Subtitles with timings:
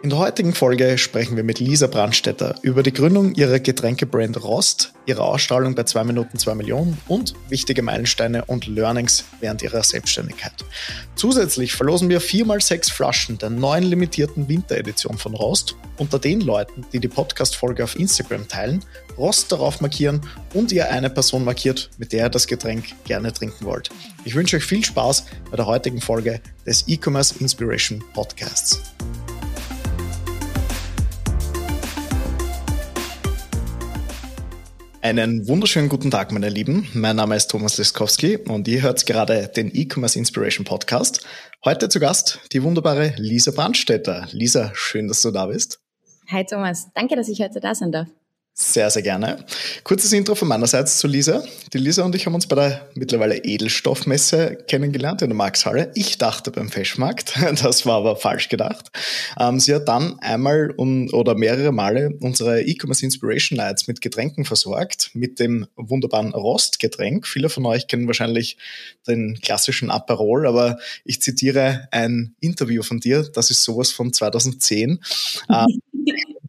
[0.00, 4.92] In der heutigen Folge sprechen wir mit Lisa Brandstetter über die Gründung ihrer Getränkebrand Rost,
[5.06, 10.52] ihre Ausstrahlung bei 2 Minuten 2 Millionen und wichtige Meilensteine und Learnings während ihrer Selbstständigkeit.
[11.16, 17.00] Zusätzlich verlosen wir 4x6 Flaschen der neuen limitierten Winteredition von Rost unter den Leuten, die
[17.00, 18.84] die Podcast-Folge auf Instagram teilen,
[19.16, 20.20] Rost darauf markieren
[20.54, 23.90] und ihr eine Person markiert, mit der ihr das Getränk gerne trinken wollt.
[24.24, 28.80] Ich wünsche euch viel Spaß bei der heutigen Folge des E-Commerce Inspiration Podcasts.
[35.00, 36.88] Einen wunderschönen guten Tag, meine Lieben.
[36.92, 41.24] Mein Name ist Thomas Liskowski und ihr hört gerade den E-Commerce Inspiration Podcast.
[41.64, 44.26] Heute zu Gast die wunderbare Lisa Brandstätter.
[44.32, 45.80] Lisa, schön, dass du da bist.
[46.30, 48.08] Hi Thomas, danke, dass ich heute da sein darf.
[48.60, 49.46] Sehr, sehr gerne.
[49.84, 51.44] Kurzes Intro von meinerseits zu Lisa.
[51.72, 55.92] Die Lisa und ich haben uns bei der mittlerweile Edelstoffmesse kennengelernt in der Markshalle.
[55.94, 58.90] Ich dachte beim Feschmarkt, das war aber falsch gedacht.
[59.38, 64.44] Ähm, sie hat dann einmal um, oder mehrere Male unsere E-Commerce Inspiration Nights mit Getränken
[64.44, 67.28] versorgt, mit dem wunderbaren Rostgetränk.
[67.28, 68.56] Viele von euch kennen wahrscheinlich
[69.06, 74.98] den klassischen Aperol, aber ich zitiere ein Interview von dir, das ist sowas von 2010.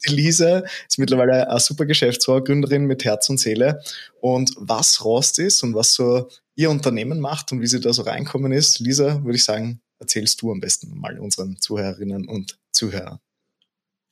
[0.05, 3.81] die Lisa ist mittlerweile eine super Geschäftsfrau, Gründerin mit Herz und Seele.
[4.21, 8.01] Und was Rost ist und was so ihr Unternehmen macht und wie sie da so
[8.01, 13.19] reinkommen ist, Lisa, würde ich sagen, erzählst du am besten mal unseren Zuhörerinnen und Zuhörern.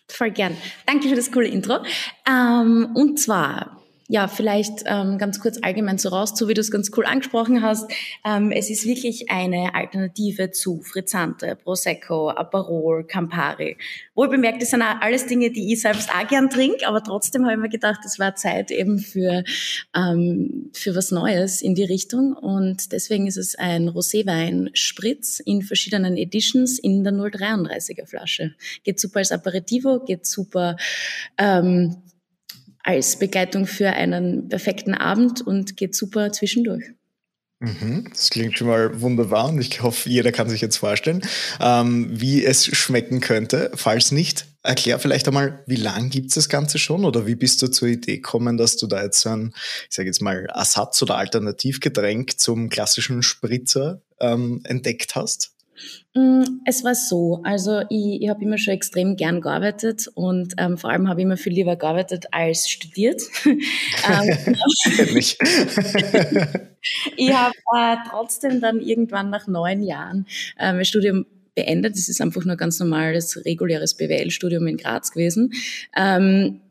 [0.09, 0.55] Voll gern.
[0.85, 1.79] Danke für das coole Intro.
[2.27, 3.76] Ähm, und zwar
[4.09, 7.61] ja, vielleicht ähm, ganz kurz allgemein so raus, so wie du es ganz cool angesprochen
[7.61, 7.91] hast.
[8.25, 13.77] Ähm, es ist wirklich eine Alternative zu Frizzante, Prosecco, Aperol, Campari.
[14.15, 17.55] Wohl bemerkt, das sind alles Dinge, die ich selbst auch gern trinke, aber trotzdem habe
[17.55, 19.43] ich mir gedacht, es war Zeit eben für,
[19.93, 22.31] ähm, für was Neues in die Richtung.
[22.33, 28.55] Und deswegen ist es ein Roséwein-Spritz in verschiedenen Editions in der 033er Flasche.
[28.85, 30.77] Geht super als Aperitivo, geht super
[31.37, 31.97] ähm,
[32.87, 36.85] als Begleitung für einen perfekten Abend und geht super zwischendurch.
[37.59, 41.21] Mhm, das klingt schon mal wunderbar und ich hoffe, jeder kann sich jetzt vorstellen,
[41.59, 43.71] ähm, wie es schmecken könnte.
[43.73, 47.61] Falls nicht, erklär vielleicht einmal, wie lang gibt es das Ganze schon oder wie bist
[47.61, 49.53] du zur Idee gekommen, dass du da jetzt so ein,
[49.89, 55.56] ich sage jetzt mal, Ersatz- oder Alternativgetränk zum klassischen Spritzer ähm, entdeckt hast?
[56.13, 60.77] Mm, es war so, also ich, ich habe immer schon extrem gern gearbeitet und ähm,
[60.77, 63.21] vor allem habe ich immer viel lieber gearbeitet als studiert.
[63.45, 63.57] ähm,
[67.17, 70.25] ich habe äh, trotzdem dann irgendwann nach neun Jahren
[70.57, 71.25] äh, mein Studium
[71.57, 71.95] beendet.
[71.95, 75.51] Das ist einfach nur ganz normales, reguläres BWL-Studium in Graz gewesen.
[75.95, 76.61] Ähm,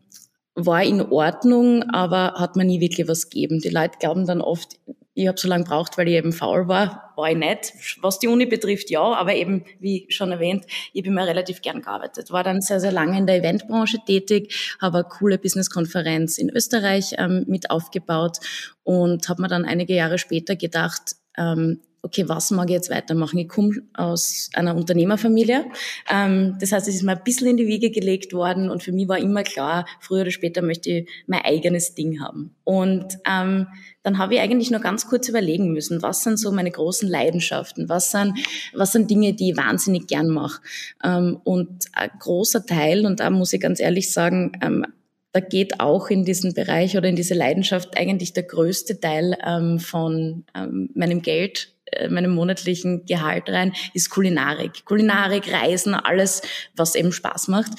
[0.54, 3.60] war in Ordnung, aber hat mir nie wirklich was gegeben.
[3.60, 4.78] Die Leute glauben dann oft,
[5.16, 7.72] ich habe so lange braucht, weil ich eben faul war, war ich nicht.
[8.02, 11.80] Was die Uni betrifft, ja, aber eben, wie schon erwähnt, ich habe immer relativ gern
[11.80, 12.30] gearbeitet.
[12.30, 17.14] War dann sehr, sehr lange in der Eventbranche tätig, habe eine coole Business-Konferenz in Österreich
[17.16, 18.40] ähm, mit aufgebaut
[18.84, 23.38] und habe mir dann einige Jahre später gedacht, ähm, okay, was mag ich jetzt weitermachen?
[23.38, 25.66] Ich komme aus einer Unternehmerfamilie.
[26.10, 28.92] Ähm, das heißt, es ist mir ein bisschen in die Wiege gelegt worden und für
[28.92, 32.54] mich war immer klar, früher oder später möchte ich mein eigenes Ding haben.
[32.64, 33.66] Und ähm,
[34.02, 37.88] dann habe ich eigentlich nur ganz kurz überlegen müssen, was sind so meine großen Leidenschaften,
[37.88, 38.38] was sind,
[38.72, 40.62] was sind Dinge, die ich wahnsinnig gern mache.
[41.02, 44.86] Ähm, und ein großer Teil, und da muss ich ganz ehrlich sagen, ähm,
[45.32, 49.78] da geht auch in diesen Bereich oder in diese Leidenschaft eigentlich der größte Teil ähm,
[49.78, 51.75] von ähm, meinem Geld
[52.08, 54.84] meinem monatlichen Gehalt rein, ist Kulinarik.
[54.84, 56.42] Kulinarik, Reisen, alles,
[56.74, 57.72] was eben Spaß macht.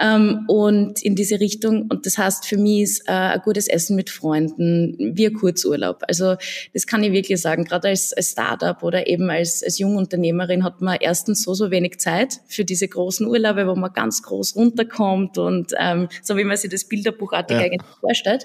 [0.00, 3.96] Ähm, und in diese Richtung, und das heißt für mich ist äh, ein gutes Essen
[3.96, 6.02] mit Freunden, wie ein Kurzurlaub.
[6.08, 6.36] Also
[6.74, 10.80] das kann ich wirklich sagen, gerade als, als Startup oder eben als, als Jungunternehmerin hat
[10.80, 15.38] man erstens so, so wenig Zeit für diese großen Urlaube, wo man ganz groß runterkommt
[15.38, 17.64] und ähm, so wie man sich das bilderbuchartig ja.
[17.64, 18.44] eigentlich vorstellt.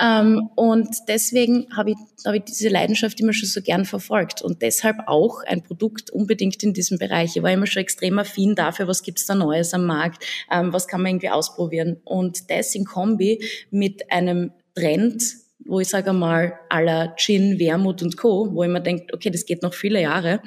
[0.00, 4.62] Ähm, und deswegen habe ich, hab ich diese Leidenschaft immer schon so gern verfolgt und
[4.62, 7.36] deshalb auch ein Produkt unbedingt in diesem Bereich.
[7.36, 10.86] Ich war immer schon extrem affin dafür, was gibt's da Neues am Markt, ähm, was
[10.86, 11.96] kann man irgendwie ausprobieren.
[12.04, 15.22] Und das in Kombi mit einem Trend,
[15.64, 19.46] wo ich sage mal aller Gin, Wermut und Co., wo ich mir denke, okay, das
[19.46, 20.40] geht noch viele Jahre.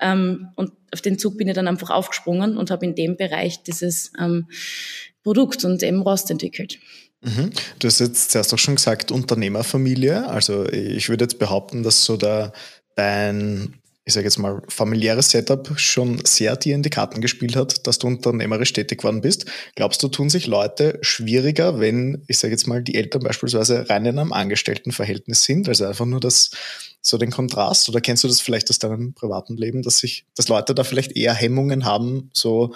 [0.00, 3.62] Ähm, und auf den Zug bin ich dann einfach aufgesprungen und habe in dem Bereich
[3.62, 4.48] dieses ähm,
[5.22, 6.78] Produkt und eben Rost entwickelt.
[7.22, 7.50] Mhm.
[7.78, 10.28] Du hast jetzt zuerst auch schon gesagt, Unternehmerfamilie.
[10.28, 12.52] Also ich würde jetzt behaupten, dass so der
[12.96, 17.86] dein, ich sage jetzt mal, familiäres Setup schon sehr dir in die Karten gespielt hat,
[17.86, 19.46] dass du unternehmerisch tätig geworden bist.
[19.74, 24.06] Glaubst du, tun sich Leute schwieriger, wenn, ich sage jetzt mal, die Eltern beispielsweise rein
[24.06, 25.68] in einem Angestelltenverhältnis sind?
[25.68, 26.50] Also einfach nur das,
[27.00, 27.88] so den Kontrast?
[27.88, 31.16] Oder kennst du das vielleicht aus deinem privaten Leben, dass sich, dass Leute da vielleicht
[31.16, 32.74] eher Hemmungen haben, so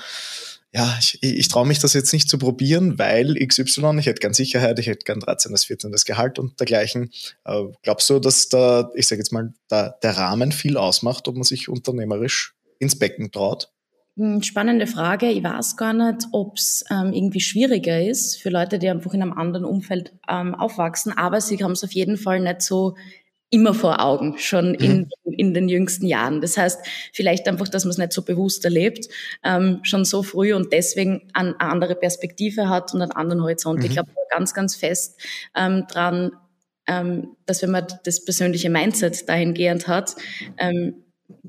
[0.72, 4.34] ja, ich, ich traue mich das jetzt nicht zu probieren, weil XY, ich hätte gern
[4.34, 5.56] Sicherheit, ich hätte gern 13.
[5.56, 5.93] 14.
[6.06, 7.11] Gehalt und dergleichen.
[7.44, 11.34] Äh, glaubst du, dass da, ich sage jetzt mal, da, der Rahmen viel ausmacht, ob
[11.34, 13.72] man sich unternehmerisch ins Becken traut?
[14.17, 15.31] Hm, spannende Frage.
[15.31, 19.23] Ich weiß gar nicht, ob es ähm, irgendwie schwieriger ist für Leute, die einfach in
[19.23, 22.96] einem anderen Umfeld ähm, aufwachsen, aber sie haben es auf jeden Fall nicht so
[23.50, 25.32] immer vor Augen, schon in, mhm.
[25.32, 26.41] in den jüngsten Jahren.
[26.41, 26.81] Das heißt,
[27.12, 29.08] vielleicht einfach, dass man es nicht so bewusst erlebt,
[29.44, 33.81] ähm, schon so früh und deswegen eine andere Perspektive hat und einen anderen Horizont.
[33.81, 33.85] Mhm.
[33.87, 35.20] Ich glaube ganz, ganz fest
[35.56, 36.31] ähm, dran,
[36.87, 40.14] ähm, dass wenn man das persönliche Mindset dahingehend hat,
[40.56, 41.05] ähm,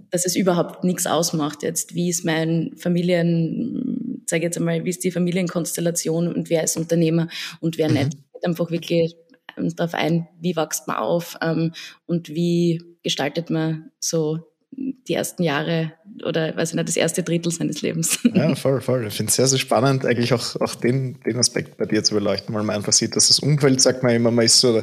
[0.09, 5.03] dass es überhaupt nichts ausmacht jetzt, wie ist mein Familien, sage jetzt einmal, wie ist
[5.03, 7.27] die Familienkonstellation und wer ist Unternehmer
[7.59, 7.95] und wer mhm.
[7.95, 8.18] nicht.
[8.44, 9.15] Einfach wirklich
[9.57, 11.74] darauf ein, wie wächst man auf ähm,
[12.06, 14.39] und wie gestaltet man so
[14.71, 15.94] die ersten Jahre
[16.25, 18.19] oder weiß ich nicht, das erste Drittel seines Lebens.
[18.33, 19.07] Ja, voll, voll.
[19.07, 22.15] Ich finde es sehr, sehr spannend, eigentlich auch, auch den, den Aspekt bei dir zu
[22.15, 24.81] beleuchten, weil man einfach sieht, dass das Umfeld, sagt man immer, man ist so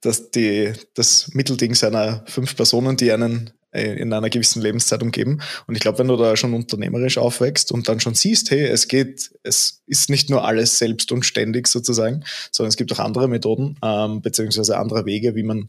[0.00, 5.40] dass die, das Mittelding seiner fünf Personen, die einen in einer gewissen Lebenszeit umgeben.
[5.66, 8.88] Und ich glaube, wenn du da schon unternehmerisch aufwächst und dann schon siehst, hey, es
[8.88, 13.28] geht, es ist nicht nur alles selbst und ständig sozusagen, sondern es gibt auch andere
[13.28, 15.68] Methoden, ähm, beziehungsweise andere Wege, wie man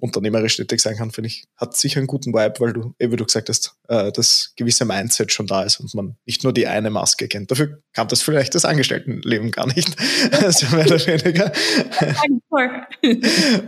[0.00, 3.24] unternehmerisch tätig sein kann, finde ich, hat sicher einen guten Vibe, weil du, wie du
[3.24, 6.90] gesagt hast, äh, das gewisse Mindset schon da ist und man nicht nur die eine
[6.90, 7.50] Maske kennt.
[7.50, 9.96] Dafür kann das vielleicht das Angestelltenleben gar nicht.
[10.32, 11.52] also mehr oder weniger.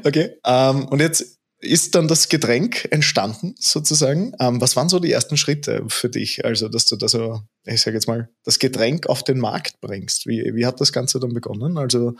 [0.04, 0.30] okay.
[0.44, 4.32] Ähm, und jetzt ist dann das Getränk entstanden, sozusagen.
[4.38, 6.44] Ähm, was waren so die ersten Schritte für dich?
[6.44, 10.26] Also, dass du da so, ich sage jetzt mal, das Getränk auf den Markt bringst.
[10.26, 11.76] Wie, wie hat das Ganze dann begonnen?
[11.76, 12.14] Also,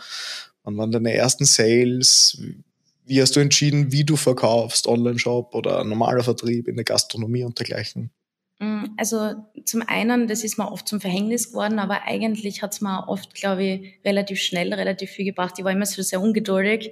[0.63, 2.41] wann waren deine ersten Sales?
[3.05, 4.87] Wie hast du entschieden, wie du verkaufst?
[4.87, 8.11] Online-Shop oder normaler Vertrieb in der Gastronomie und dergleichen?
[8.59, 12.81] Mm, also zum einen, das ist mir oft zum Verhängnis geworden, aber eigentlich hat es
[12.81, 15.55] mir oft, glaube ich, relativ schnell, relativ viel gebracht.
[15.57, 16.91] Ich war immer so sehr ungeduldig.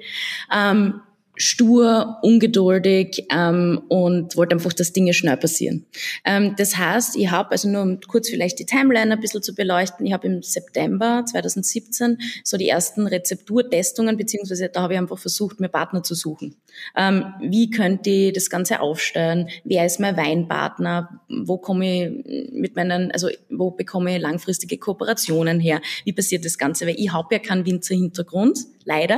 [0.51, 1.01] Ähm,
[1.37, 5.85] stur, ungeduldig ähm, und wollte einfach, dass Dinge schnell passieren.
[6.25, 9.55] Ähm, das heißt, ich habe, also nur um kurz vielleicht die Timeline ein bisschen zu
[9.55, 15.17] beleuchten, ich habe im September 2017 so die ersten Rezepturtestungen, beziehungsweise da habe ich einfach
[15.17, 16.55] versucht, mir Partner zu suchen.
[16.95, 19.49] Ähm, wie könnte ich das Ganze aufstellen?
[19.63, 21.21] Wer ist mein Weinpartner?
[21.29, 25.81] Wo komme ich mit meinen, also wo bekomme ich langfristige Kooperationen her?
[26.05, 26.87] Wie passiert das Ganze?
[26.87, 29.17] Weil ich habe ja keinen Winzer-Hintergrund, leider.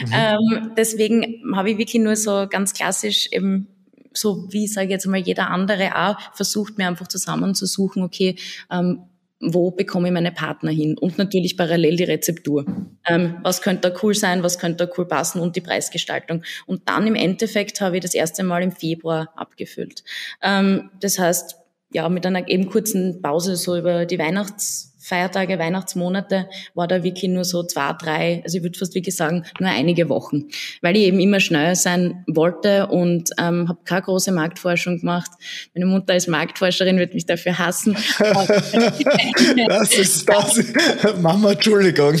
[0.00, 0.12] Mhm.
[0.12, 3.68] Ähm, deswegen habe ich wirklich nur so ganz klassisch eben
[4.12, 8.34] so wie sage ich jetzt mal jeder andere auch versucht mir einfach zusammenzusuchen, okay,
[8.70, 9.02] ähm,
[9.40, 12.66] wo bekomme ich meine Partner hin und natürlich parallel die Rezeptur.
[13.06, 16.42] Ähm, was könnte da cool sein, was könnte da cool passen und die Preisgestaltung.
[16.66, 20.02] Und dann im Endeffekt habe ich das erste Mal im Februar abgefüllt.
[20.42, 21.56] Ähm, das heißt,
[21.92, 27.30] ja, mit einer eben kurzen Pause so über die Weihnachts Feiertage, Weihnachtsmonate war da wirklich
[27.30, 30.44] nur so zwei, drei, also ich würde fast wirklich sagen, nur einige Wochen,
[30.82, 35.30] weil ich eben immer schneller sein wollte und ähm, habe keine große Marktforschung gemacht.
[35.74, 37.96] Meine Mutter als Marktforscherin wird mich dafür hassen.
[39.68, 40.62] das ist das.
[41.20, 42.14] Mama, Entschuldigung.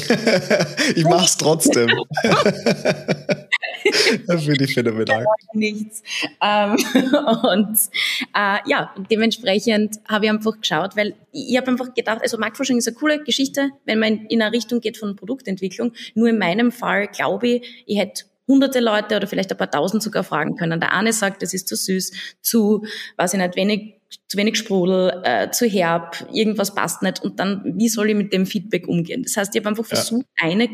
[0.96, 1.88] Ich mach's trotzdem.
[4.26, 5.24] das finde ich phänomenal.
[5.52, 6.02] Nichts.
[6.42, 6.76] Ähm,
[7.42, 7.78] und
[8.34, 12.88] äh, ja, dementsprechend habe ich einfach geschaut, weil ich habe einfach gedacht, also Marktforschung ist
[12.88, 15.92] eine coole Geschichte, wenn man in eine Richtung geht von Produktentwicklung.
[16.14, 20.02] Nur in meinem Fall glaube ich, ich hätte hunderte Leute oder vielleicht ein paar tausend
[20.02, 20.80] sogar fragen können.
[20.80, 22.84] Der eine sagt, das ist zu süß, zu,
[23.16, 23.94] weiß ich nicht, wenig,
[24.26, 27.22] zu wenig Sprudel, äh, zu herb, irgendwas passt nicht.
[27.22, 29.22] Und dann, wie soll ich mit dem Feedback umgehen?
[29.22, 30.48] Das heißt, ich habe einfach versucht, ja.
[30.48, 30.68] eine,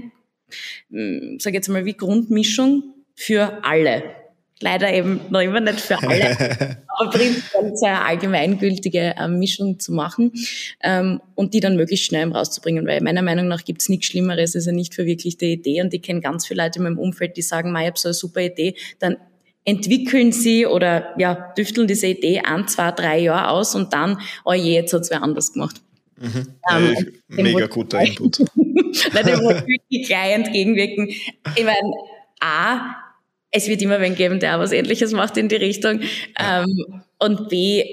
[0.90, 4.25] hm, sage jetzt mal, wie Grundmischung für alle.
[4.60, 10.32] Leider eben noch immer nicht für alle, aber prinzipiell eine allgemeingültige ähm, Mischung zu machen
[10.82, 14.56] ähm, und die dann möglichst schnell rauszubringen, weil meiner Meinung nach gibt es nichts Schlimmeres
[14.56, 17.42] als eine nicht verwirklichte Idee und ich kenne ganz viele Leute in meinem Umfeld, die
[17.42, 19.18] sagen, ich habe so eine super Idee, dann
[19.66, 24.54] entwickeln sie oder ja, düfteln diese Idee ein, zwei, drei Jahre aus und dann, oh
[24.54, 25.82] je, jetzt hat's wer anders gemacht.
[26.18, 26.46] Mhm.
[26.72, 26.94] Ähm,
[27.36, 28.38] ja, mega guter Input.
[28.38, 31.08] Weil dem wirklich gleich entgegenwirken.
[31.08, 31.92] Ich meine,
[32.40, 33.05] A,
[33.50, 36.02] es wird immer wen geben, der was Ähnliches macht in die Richtung.
[36.38, 36.62] Ja.
[36.62, 37.84] Ähm, und B,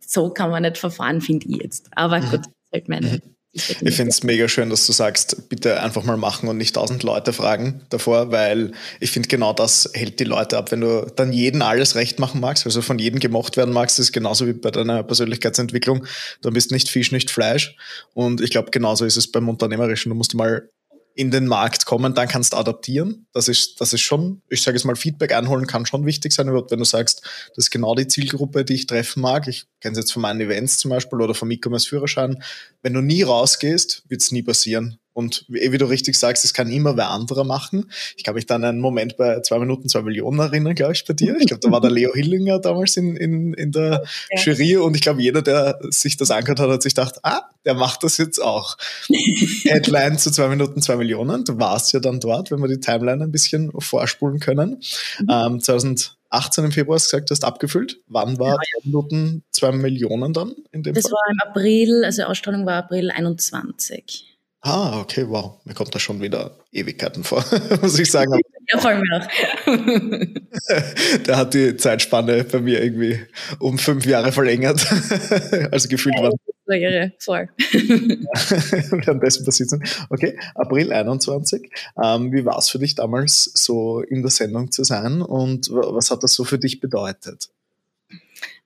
[0.00, 1.88] so kann man nicht verfahren, finde ich jetzt.
[1.94, 2.30] Aber mhm.
[2.30, 2.40] gut,
[2.72, 3.06] halt meine.
[3.06, 3.20] Mhm.
[3.52, 7.02] Ich finde es mega schön, dass du sagst, bitte einfach mal machen und nicht tausend
[7.02, 10.70] Leute fragen davor, weil ich finde genau das hält die Leute ab.
[10.70, 14.12] Wenn du dann jeden alles recht machen magst, also von jedem gemocht werden magst, ist
[14.12, 16.06] genauso wie bei deiner Persönlichkeitsentwicklung,
[16.42, 17.74] dann bist du nicht Fisch, nicht Fleisch.
[18.14, 20.10] Und ich glaube, genauso ist es beim Unternehmerischen.
[20.10, 20.70] Du musst mal
[21.14, 23.26] in den Markt kommen, dann kannst du adaptieren.
[23.32, 26.46] Das ist, das ist schon, ich sage es mal, Feedback einholen kann schon wichtig sein,
[26.52, 27.22] wenn du sagst,
[27.56, 29.48] das ist genau die Zielgruppe, die ich treffen mag.
[29.48, 32.42] Ich kenne es jetzt von meinen Events zum Beispiel oder vom E-Commerce-Führerschein.
[32.82, 34.99] Wenn du nie rausgehst, wird es nie passieren.
[35.12, 37.90] Und wie, wie, du richtig sagst, es kann immer wer anderer machen.
[38.16, 41.14] Ich kann mich dann einen Moment bei zwei Minuten, zwei Millionen erinnern, glaube ich, bei
[41.14, 41.36] dir.
[41.40, 44.42] Ich glaube, da war der Leo Hillinger damals in, in, in der ja.
[44.42, 47.74] Jury und ich glaube, jeder, der sich das angehört hat, hat sich gedacht, ah, der
[47.74, 48.76] macht das jetzt auch.
[49.64, 51.44] Headline zu zwei Minuten, zwei Millionen.
[51.44, 54.80] Du warst ja dann dort, wenn wir die Timeline ein bisschen vorspulen können.
[55.18, 55.28] Mhm.
[55.28, 58.00] Ähm, 2018 im Februar hast du gesagt, du hast abgefüllt.
[58.06, 58.84] Wann war ja, ja.
[58.84, 61.10] Minuten zwei Millionen dann in dem das Fall?
[61.10, 64.29] Das war im April, also Ausstrahlung war April 21.
[64.62, 65.58] Ah, okay, wow.
[65.64, 67.44] Mir kommt da schon wieder Ewigkeiten vor,
[67.82, 68.38] muss ich sagen.
[68.72, 69.26] Ja, vor allem auch.
[71.26, 73.20] Der hat die Zeitspanne bei mir irgendwie
[73.58, 74.86] um fünf Jahre verlängert.
[75.70, 76.32] also gefühlt ja, war.
[76.72, 77.48] Irre, voll.
[77.56, 79.82] Währenddessen passiert sind.
[80.08, 81.68] Okay, April 21.
[82.00, 86.12] Ähm, wie war es für dich damals, so in der Sendung zu sein und was
[86.12, 87.50] hat das so für dich bedeutet?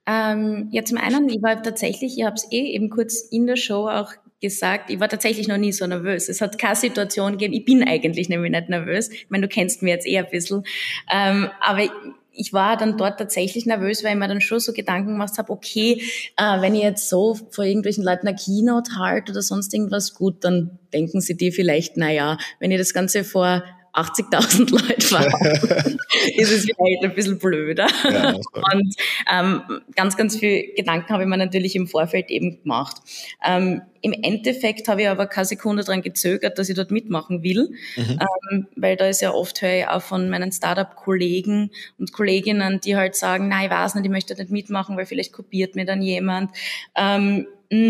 [0.06, 3.56] Ähm, ja, zum einen, ich war tatsächlich, ich habe es eh eben kurz in der
[3.56, 4.12] Show auch
[4.44, 6.28] gesagt, ich war tatsächlich noch nie so nervös.
[6.28, 9.08] Es hat keine Situation gegeben, ich bin eigentlich nämlich nicht nervös.
[9.10, 10.64] Ich meine, du kennst mich jetzt eher ein bisschen.
[11.10, 11.88] Ähm, aber
[12.36, 15.50] ich war dann dort tatsächlich nervös, weil ich mir dann schon so Gedanken gemacht habe,
[15.50, 16.02] okay,
[16.36, 20.44] äh, wenn ich jetzt so vor irgendwelchen Leuten eine Keynote halte oder sonst irgendwas, gut,
[20.44, 25.98] dann denken sie dir vielleicht, na ja, wenn ich das Ganze vor 80.000 Leute waren,
[26.36, 27.86] ist es vielleicht ein bisschen blöder.
[28.04, 28.94] Ja, und
[29.32, 29.62] ähm,
[29.94, 32.96] ganz, ganz viel Gedanken habe ich mir natürlich im Vorfeld eben gemacht.
[33.44, 37.70] Ähm, Im Endeffekt habe ich aber keine Sekunde daran gezögert, dass ich dort mitmachen will,
[37.96, 38.18] mhm.
[38.50, 42.96] ähm, weil da ist ja oft höre ich auch von meinen Startup-Kollegen und Kolleginnen, die
[42.96, 46.02] halt sagen, nein, ich weiß nicht, ich möchte nicht mitmachen, weil vielleicht kopiert mir dann
[46.02, 46.50] jemand.
[46.96, 47.46] Ähm,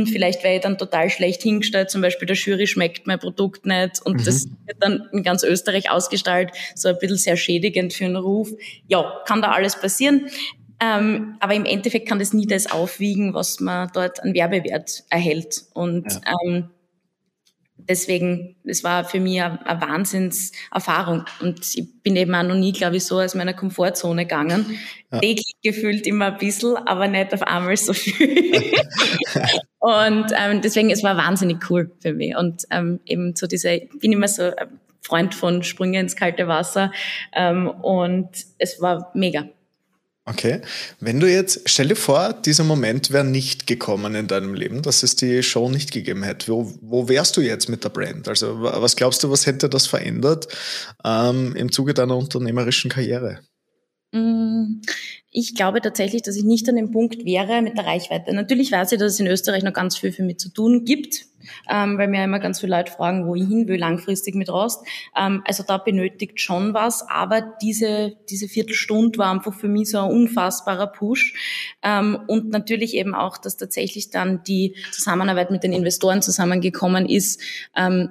[0.07, 4.01] vielleicht wäre ich dann total schlecht hingestellt, zum Beispiel der Jury schmeckt mein Produkt nicht
[4.05, 4.25] und mhm.
[4.25, 8.51] das wird dann in ganz Österreich ausgestrahlt, so ein bisschen sehr schädigend für einen Ruf.
[8.89, 10.29] Ja, kann da alles passieren.
[10.81, 15.63] Ähm, aber im Endeffekt kann das nie das aufwiegen, was man dort an Werbewert erhält.
[15.73, 16.33] Und ja.
[16.45, 16.71] ähm,
[17.89, 21.25] deswegen, es war für mich eine, eine Wahnsinnserfahrung.
[21.41, 24.79] Und ich bin eben auch noch nie, glaube ich, so aus meiner Komfortzone gegangen.
[25.13, 25.21] Ja.
[25.21, 28.73] Täglich gefühlt immer ein bisschen, aber nicht auf einmal so viel.
[29.79, 32.37] und ähm, deswegen, es war wahnsinnig cool für mich.
[32.37, 36.49] Und ähm, eben so diese, ich bin immer so ein Freund von Sprünge ins kalte
[36.49, 36.93] Wasser.
[37.35, 39.49] Ähm, und es war mega.
[40.27, 40.63] Okay.
[41.01, 45.03] Wenn du jetzt, stell dir vor, dieser Moment wäre nicht gekommen in deinem Leben, dass
[45.03, 46.51] es die Show nicht gegeben hätte.
[46.51, 48.27] Wo, wo wärst du jetzt mit der Brand?
[48.27, 50.49] Also, was glaubst du, was hätte das verändert
[51.05, 53.41] ähm, im Zuge deiner unternehmerischen Karriere?
[54.13, 54.81] Mm,
[55.31, 58.33] ich glaube tatsächlich, dass ich nicht an dem Punkt wäre mit der Reichweite.
[58.33, 61.27] Natürlich weiß ich, dass es in Österreich noch ganz viel für mich zu tun gibt,
[61.71, 64.85] ähm, weil mir immer ganz viele Leute fragen, wo ich hin will, langfristig mit Rost.
[65.17, 69.99] Ähm, also da benötigt schon was, aber diese, diese Viertelstunde war einfach für mich so
[69.99, 71.35] ein unfassbarer Push.
[71.83, 77.41] Ähm, und natürlich eben auch, dass tatsächlich dann die Zusammenarbeit mit den Investoren zusammengekommen ist,
[77.77, 78.09] ähm,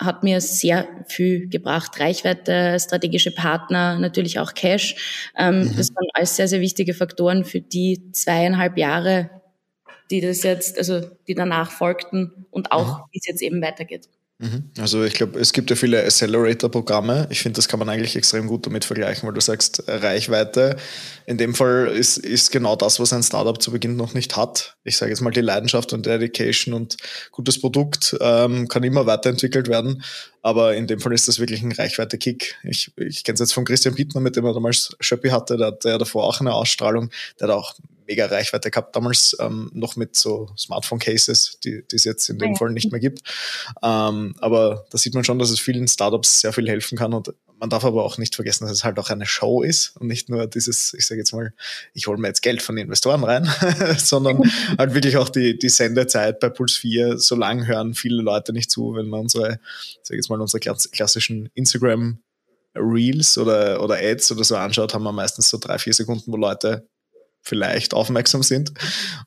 [0.00, 2.00] hat mir sehr viel gebracht.
[2.00, 5.30] Reichweite, strategische Partner, natürlich auch Cash.
[5.36, 5.76] Ähm, mhm.
[5.76, 9.30] Das waren alles sehr, sehr wichtige Faktoren für die zweieinhalb Jahre,
[10.14, 13.02] die das jetzt, also die danach folgten und auch, mhm.
[13.10, 14.08] wie es jetzt eben weitergeht.
[14.38, 14.70] Mhm.
[14.78, 17.26] Also ich glaube, es gibt ja viele Accelerator-Programme.
[17.30, 20.76] Ich finde, das kann man eigentlich extrem gut damit vergleichen, weil du sagst, Reichweite.
[21.26, 24.76] In dem Fall ist, ist genau das, was ein Startup zu Beginn noch nicht hat.
[24.84, 26.96] Ich sage jetzt mal, die Leidenschaft und Dedication und
[27.32, 30.02] gutes Produkt ähm, kann immer weiterentwickelt werden.
[30.42, 32.56] Aber in dem Fall ist das wirklich ein Reichweite-Kick.
[32.64, 35.68] Ich, ich kenne es jetzt von Christian Bittner, mit dem er damals Schöppi hatte, der
[35.68, 37.10] hatte ja davor auch eine Ausstrahlung.
[37.40, 37.74] Der hat auch
[38.06, 42.52] mega Reichweite gehabt damals, ähm, noch mit so Smartphone-Cases, die, die es jetzt in dem
[42.52, 42.56] ja.
[42.56, 43.20] Fall nicht mehr gibt.
[43.82, 47.34] Ähm, aber da sieht man schon, dass es vielen Startups sehr viel helfen kann und
[47.58, 50.28] man darf aber auch nicht vergessen, dass es halt auch eine Show ist und nicht
[50.28, 51.54] nur dieses, ich sage jetzt mal,
[51.94, 53.48] ich hole mir jetzt Geld von den Investoren rein,
[53.98, 54.42] sondern
[54.78, 57.18] halt wirklich auch die, die Sendezeit bei Puls 4.
[57.18, 59.60] So lang hören viele Leute nicht zu, wenn man unsere,
[60.02, 62.18] sage jetzt mal, unsere klassischen Instagram
[62.76, 66.36] Reels oder, oder Ads oder so anschaut, haben wir meistens so drei, vier Sekunden, wo
[66.36, 66.88] Leute
[67.44, 68.72] vielleicht aufmerksam sind.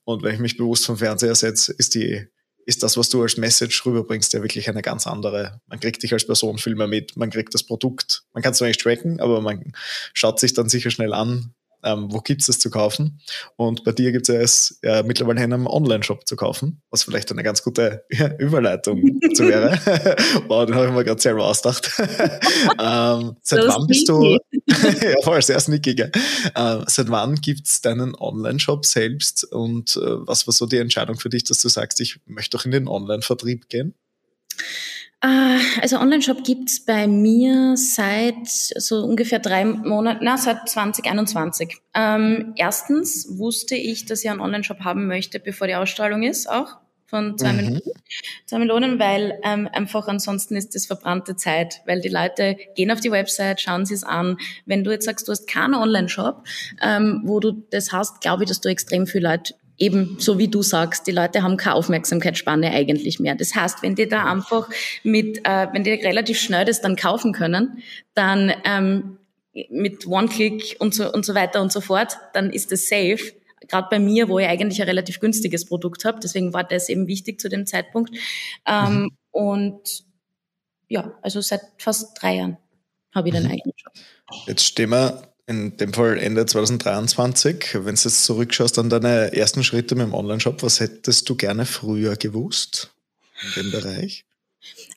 [0.03, 2.27] Und wenn ich mich bewusst vom Fernseher setze, ist die,
[2.65, 5.61] ist das, was du als Message rüberbringst, ja wirklich eine ganz andere.
[5.67, 8.57] Man kriegt dich als Person viel mehr mit, man kriegt das Produkt, man kann es
[8.57, 9.71] zwar nicht tracken, aber man
[10.13, 11.53] schaut sich dann sicher schnell an,
[11.87, 13.19] ähm, wo gibt's es zu kaufen?
[13.55, 17.43] Und bei dir gibt es ja mittlerweile in einem Online-Shop zu kaufen, was vielleicht eine
[17.43, 18.03] ganz gute
[18.39, 19.79] Überleitung zu wäre.
[20.47, 21.91] wow, den habe ich mir gerade selber ausgedacht.
[21.99, 24.37] ähm, seit so wann bist du?
[24.65, 26.11] ja, voll, sehr sneaky, gell?
[26.55, 31.29] Äh, seit wann gibt's deinen Online-Shop selbst und äh, was war so die Entscheidung für
[31.29, 33.93] dich, dass du sagst, ich möchte doch in den Online-Vertrieb gehen?
[35.21, 41.77] Äh, also Online-Shop gibt's bei mir seit so ungefähr drei Monaten, na, seit 2021.
[41.95, 46.77] Ähm, erstens wusste ich, dass ich einen Online-Shop haben möchte, bevor die Ausstrahlung ist, auch
[47.07, 47.57] von zwei, mhm.
[47.57, 47.81] Millionen,
[48.45, 52.99] zwei Millionen, weil ähm, einfach ansonsten ist das verbrannte Zeit, weil die Leute gehen auf
[52.99, 54.37] die Website, schauen sie es an.
[54.65, 56.43] Wenn du jetzt sagst, du hast keinen Online-Shop,
[56.81, 60.47] ähm, wo du das hast, glaube ich, dass du extrem viele Leute eben so wie
[60.47, 63.35] du sagst, die Leute haben keine Aufmerksamkeitsspanne eigentlich mehr.
[63.35, 64.69] Das heißt, wenn die da einfach
[65.03, 69.17] mit, äh, wenn die relativ schnell das dann kaufen können, dann ähm,
[69.69, 73.33] mit One-Click und so, und so weiter und so fort, dann ist das safe.
[73.67, 77.07] Gerade bei mir, wo ich eigentlich ein relativ günstiges Produkt habe, deswegen war das eben
[77.07, 78.15] wichtig zu dem Zeitpunkt.
[78.65, 79.17] Ähm, mhm.
[79.31, 80.03] Und
[80.87, 82.57] ja, also seit fast drei Jahren
[83.13, 83.51] habe ich den mhm.
[83.51, 83.93] eigenen Shop.
[84.47, 87.75] Jetzt stehen wir in dem Fall Ende 2023.
[87.85, 91.65] Wenn du jetzt zurückschaust an deine ersten Schritte mit dem Online-Shop, was hättest du gerne
[91.65, 92.91] früher gewusst
[93.55, 94.25] in dem Bereich?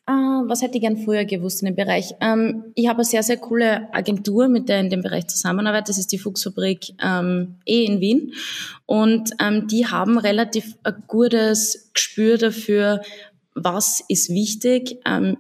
[0.09, 2.15] Uh, was hätte ich gern früher gewusst in dem Bereich?
[2.21, 5.93] Um, ich habe eine sehr, sehr coole Agentur, mit der in dem Bereich zusammenarbeite.
[5.93, 8.33] Das ist die Fuchsfabrik um, eh in Wien.
[8.87, 13.03] Und um, die haben relativ ein gutes Gespür dafür,
[13.55, 14.99] was ist wichtig,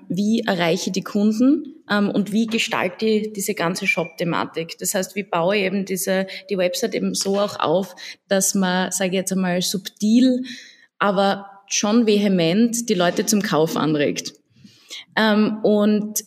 [0.09, 4.79] wie erreiche ich die Kunden ähm, und wie gestalte ich diese ganze Shop-Thematik.
[4.79, 7.95] Das heißt, wie baue ich eben diese, die Website eben so auch auf,
[8.29, 10.45] dass man, sage ich jetzt einmal, subtil,
[10.99, 14.33] aber schon vehement die Leute zum Kauf anregt.
[15.17, 16.25] Ähm, und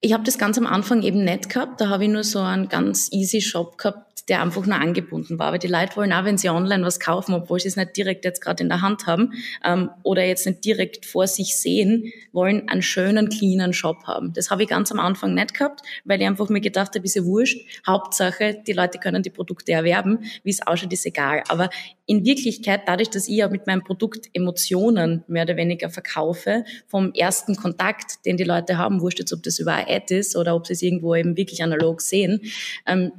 [0.00, 1.80] ich habe das ganz am Anfang eben nicht gehabt.
[1.80, 5.48] Da habe ich nur so einen ganz easy Shop gehabt, der einfach nur angebunden war.
[5.48, 8.24] Aber die Leute wollen auch, wenn sie online was kaufen, obwohl sie es nicht direkt
[8.24, 9.32] jetzt gerade in der Hand haben
[9.64, 14.32] ähm, oder jetzt nicht direkt vor sich sehen, wollen einen schönen, cleanen Shop haben.
[14.32, 17.16] Das habe ich ganz am Anfang nicht gehabt, weil ich einfach mir gedacht habe, ist
[17.16, 17.60] ja wurscht.
[17.86, 20.20] Hauptsache, die Leute können die Produkte erwerben.
[20.44, 21.42] Wie es ausschaut, ist egal.
[21.48, 21.70] Aber
[22.06, 27.12] in Wirklichkeit, dadurch, dass ich ja mit meinem Produkt Emotionen mehr oder weniger verkaufe, vom
[27.14, 30.54] ersten Kontakt, den die Leute haben, wurscht jetzt, ob das über eine Ad ist oder
[30.54, 32.40] ob sie es irgendwo eben wirklich analog sehen,
[32.86, 33.12] ähm,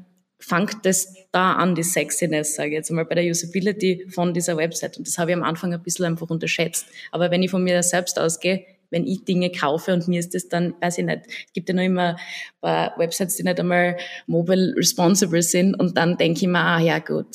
[0.43, 4.57] fängt das da an, die Sexiness, sage ich jetzt mal, bei der Usability von dieser
[4.57, 4.97] Website.
[4.97, 6.85] Und das habe ich am Anfang ein bisschen einfach unterschätzt.
[7.11, 10.49] Aber wenn ich von mir selbst ausgehe, wenn ich Dinge kaufe und mir ist das
[10.49, 12.17] dann, weiß ich nicht, es gibt ja noch immer
[12.61, 17.27] Websites, die nicht einmal mobile responsible sind und dann denke ich mir, ah ja gut,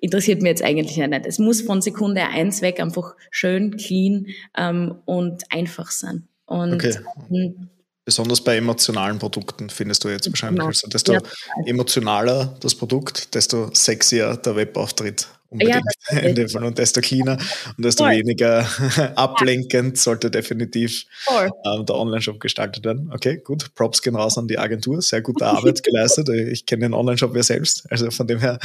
[0.00, 1.26] interessiert mir jetzt eigentlich nicht.
[1.26, 4.26] Es muss von Sekunde eins weg einfach schön, clean
[4.56, 6.28] ähm, und einfach sein.
[6.44, 6.98] Und okay.
[8.08, 10.60] Besonders bei emotionalen Produkten findest du jetzt wahrscheinlich.
[10.60, 10.68] Genau.
[10.68, 11.20] Also desto ja.
[11.66, 16.64] emotionaler das Produkt, desto sexier der Webauftritt unbedingt ja, in dem Fall.
[16.64, 17.38] Und desto cleaner
[17.76, 18.18] und desto Voll.
[18.18, 18.66] weniger
[19.16, 23.10] ablenkend sollte definitiv ähm, der Online-Shop gestaltet werden.
[23.12, 23.74] Okay, gut.
[23.74, 25.00] Props gehen raus an die Agentur.
[25.02, 26.28] Sehr gute Arbeit geleistet.
[26.28, 27.90] Ich kenne den Online-Shop ja selbst.
[27.90, 28.58] Also von dem her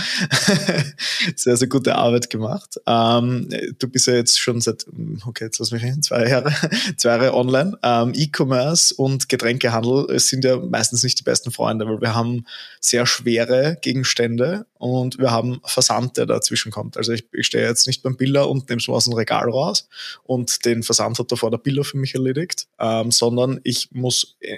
[1.35, 2.79] sehr, sehr gute Arbeit gemacht.
[2.85, 4.85] Ähm, du bist ja jetzt schon seit,
[5.25, 6.53] okay, jetzt lass mich hin, zwei Jahre,
[6.97, 7.77] zwei Jahre online.
[7.83, 12.45] Ähm, E-Commerce und Getränkehandel sind ja meistens nicht die besten Freunde, weil wir haben
[12.79, 16.97] sehr schwere Gegenstände und wir haben Versand, der dazwischen kommt.
[16.97, 19.87] Also ich, ich stehe jetzt nicht beim Biller und nehme so aus dem Regal raus
[20.23, 24.57] und den Versand hat davor der Biller für mich erledigt, ähm, sondern ich muss äh,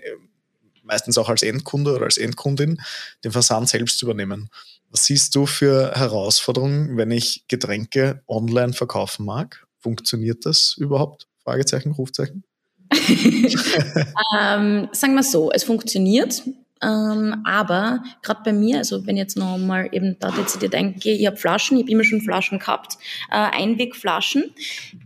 [0.83, 2.81] meistens auch als Endkunde oder als Endkundin
[3.23, 4.49] den Versand selbst übernehmen.
[4.91, 9.65] Was siehst du für Herausforderungen, wenn ich Getränke online verkaufen mag?
[9.79, 11.27] Funktioniert das überhaupt?
[11.43, 12.43] Fragezeichen, Rufzeichen?
[12.91, 16.43] ähm, sagen wir so, es funktioniert.
[16.81, 21.09] Ähm, aber gerade bei mir, also wenn ich jetzt noch mal eben da dezidiert denke,
[21.09, 22.97] ich habe Flaschen, ich habe immer schon Flaschen gehabt,
[23.31, 24.53] äh, Einwegflaschen.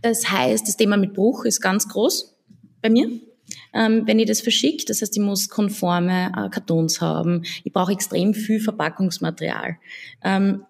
[0.02, 2.36] Das heißt, das Thema mit Bruch ist ganz groß
[2.82, 3.08] bei mir.
[3.72, 7.92] Ähm, wenn ich das verschicke, das heißt, ich muss konforme äh, Kartons haben, ich brauche
[7.92, 9.76] extrem viel Verpackungsmaterial.
[10.22, 10.64] Ähm,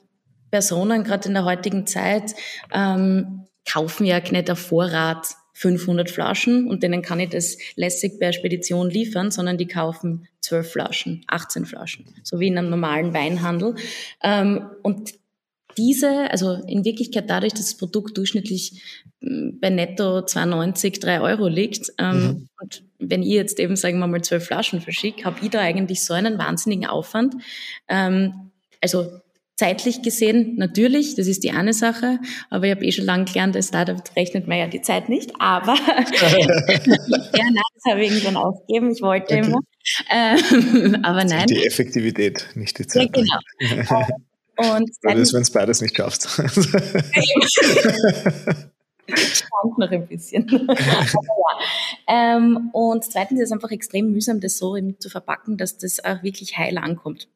[0.50, 2.34] Personen, gerade in der heutigen Zeit,
[2.72, 5.28] ähm, kaufen ja nicht auf Vorrat
[5.60, 10.72] 500 Flaschen und denen kann ich das lässig per Spedition liefern, sondern die kaufen 12
[10.72, 13.74] Flaschen, 18 Flaschen, so wie in einem normalen Weinhandel.
[14.22, 15.12] Ähm, und
[15.76, 21.46] diese, also in Wirklichkeit dadurch, dass das Produkt durchschnittlich hm, bei netto 2,90, 3 Euro
[21.46, 22.48] liegt, ähm, mhm.
[22.58, 26.02] und wenn ich jetzt eben, sagen wir mal, 12 Flaschen verschicke, habe ich da eigentlich
[26.02, 27.34] so einen wahnsinnigen Aufwand.
[27.86, 29.20] Ähm, also
[29.60, 32.18] Zeitlich gesehen, natürlich, das ist die eine Sache,
[32.48, 35.32] aber ich habe eh schon lange gelernt, als Startup rechnet man ja die Zeit nicht,
[35.38, 35.98] aber ja,
[37.34, 39.46] nein, das habe ich irgendwann aufgegeben, ich wollte okay.
[39.46, 39.58] immer,
[40.10, 41.46] ähm, aber nein.
[41.48, 43.14] Die Effektivität, nicht die Zeit.
[43.14, 44.06] Ja, genau.
[44.56, 46.42] Und dann, das ist, wenn es beides nicht schaffst.
[49.06, 49.44] Ich
[49.76, 50.48] noch ein bisschen.
[50.48, 51.06] ja.
[52.08, 56.22] ähm, und zweitens ist es einfach extrem mühsam, das so zu verpacken, dass das auch
[56.22, 57.28] wirklich heil ankommt.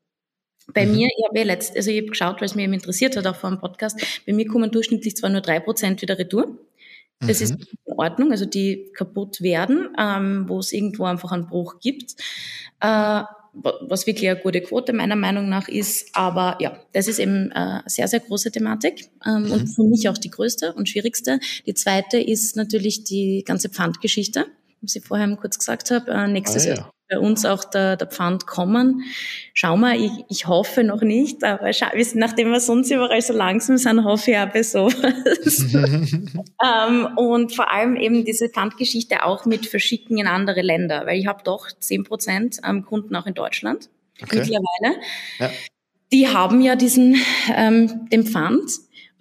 [0.72, 0.92] Bei mhm.
[0.92, 3.26] mir, ich habe ja letzt, also ich habe geschaut, weil es mich eben interessiert hat,
[3.26, 6.58] auch vor dem Podcast, bei mir kommen durchschnittlich zwar nur drei Prozent wieder retour.
[7.20, 7.44] Das mhm.
[7.44, 12.16] ist in Ordnung, also die kaputt werden, ähm, wo es irgendwo einfach einen Bruch gibt.
[12.80, 13.22] Äh,
[13.54, 16.08] was wirklich eine gute Quote meiner Meinung nach ist.
[16.12, 19.52] Aber ja, das ist eben eine sehr, sehr große Thematik ähm, mhm.
[19.52, 21.38] und für mich auch die größte und schwierigste.
[21.66, 24.46] Die zweite ist natürlich die ganze Pfandgeschichte,
[24.80, 26.10] was ich vorher kurz gesagt habe.
[26.10, 26.90] Äh, nächstes ah, ja.
[27.10, 29.02] Bei uns auch der, der Pfand kommen.
[29.52, 33.76] Schau mal, ich, ich hoffe noch nicht, aber schau, nachdem wir sonst überall so langsam
[33.76, 35.66] sind, hoffe ich auch bei sowas.
[35.74, 41.26] ähm, und vor allem eben diese Pfandgeschichte auch mit Verschicken in andere Länder, weil ich
[41.26, 43.90] habe doch zehn Prozent ähm, Kunden auch in Deutschland
[44.22, 44.38] okay.
[44.38, 45.00] mittlerweile.
[45.38, 45.50] Ja.
[46.12, 47.16] Die haben ja diesen
[47.54, 48.70] ähm, den Pfand.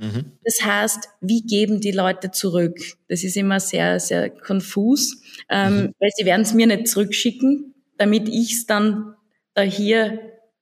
[0.04, 0.34] Mhm.
[0.44, 2.78] Das heißt, wie geben die Leute zurück?
[3.08, 5.94] Das ist immer sehr, sehr konfus, ähm, mhm.
[6.00, 9.16] weil sie werden es mir nicht zurückschicken, damit ich es dann
[9.54, 10.20] da hier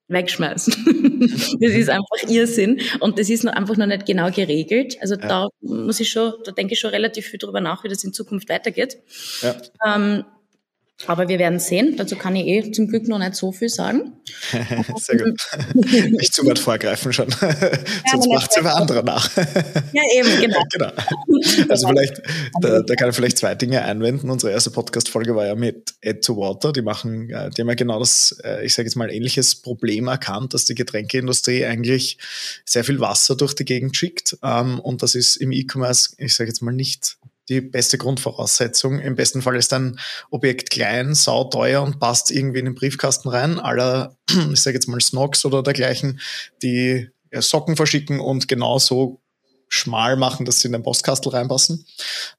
[0.10, 1.19] wegschmeißen.
[1.60, 4.97] das ist einfach Irrsinn und das ist noch einfach noch nicht genau geregelt.
[5.01, 5.27] Also ja.
[5.27, 8.13] da muss ich schon, da denke ich schon relativ viel drüber nach, wie das in
[8.13, 8.97] Zukunft weitergeht.
[9.41, 9.56] Ja.
[9.86, 10.25] Ähm,
[11.08, 11.95] aber wir werden sehen.
[11.97, 14.13] Dazu kann ich eh zum Glück noch nicht so viel sagen.
[14.97, 15.41] Sehr gut.
[16.12, 17.30] Nicht zu weit vorgreifen schon.
[17.30, 19.30] Ja, Sonst macht es aber andere nach.
[19.93, 20.63] Ja, eben, genau.
[20.71, 20.91] genau.
[21.69, 22.21] Also vielleicht,
[22.62, 24.30] da, da, kann ich vielleicht zwei Dinge einwenden.
[24.30, 26.71] Unsere erste Podcast-Folge war ja mit Add to Water.
[26.71, 30.08] Die machen, äh, die haben ja genau das, äh, ich sage jetzt mal, ähnliches Problem
[30.08, 32.17] erkannt, dass die Getränkeindustrie eigentlich
[32.65, 34.38] sehr viel Wasser durch die Gegend schickt.
[34.43, 37.17] Ähm, und das ist im E-Commerce, ich sage jetzt mal, nicht
[37.49, 38.99] die beste Grundvoraussetzung.
[38.99, 39.99] Im besten Fall ist ein
[40.30, 43.60] Objekt klein, sauteuer und passt irgendwie in den Briefkasten rein.
[43.60, 44.17] Aller,
[44.51, 46.19] ich sage jetzt mal Snox oder dergleichen,
[46.62, 49.21] die Socken verschicken und genauso
[49.67, 51.86] schmal machen, dass sie in den Postkastel reinpassen.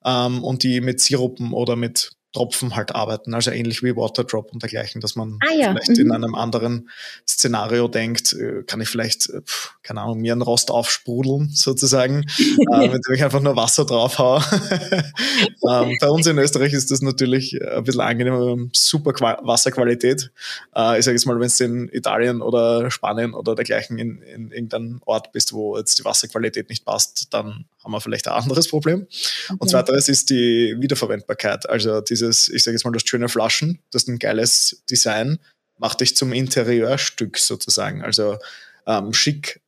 [0.05, 4.63] Ähm, und die mit Sirupen oder mit Tropfen halt arbeiten, also ähnlich wie Waterdrop und
[4.63, 5.73] dergleichen, dass man ah, ja.
[5.73, 6.07] vielleicht mhm.
[6.07, 6.89] in einem anderen
[7.29, 9.43] Szenario denkt, äh, kann ich vielleicht, äh,
[9.83, 12.25] keine Ahnung, mir einen Rost aufsprudeln sozusagen,
[12.73, 14.41] äh, ich einfach nur Wasser drauf haue.
[15.71, 20.31] ähm, bei uns in Österreich ist das natürlich ein bisschen angenehmer, super Qua Wasserqualität.
[20.75, 24.51] Äh, ich sage jetzt mal, wenn du in Italien oder Spanien oder dergleichen in, in
[24.51, 28.69] irgendeinem Ort bist, wo jetzt die Wasserqualität nicht passt, dann haben wir vielleicht ein anderes
[28.69, 29.03] Problem.
[29.03, 29.57] Okay.
[29.59, 33.81] Und zweiteres ist die Wiederverwendbarkeit, also diese dieses, ich sage jetzt mal, das schöne Flaschen,
[33.91, 35.39] das ist ein geiles Design,
[35.79, 38.03] macht dich zum Interieurstück sozusagen.
[38.03, 38.39] Also
[38.87, 39.61] ähm, schick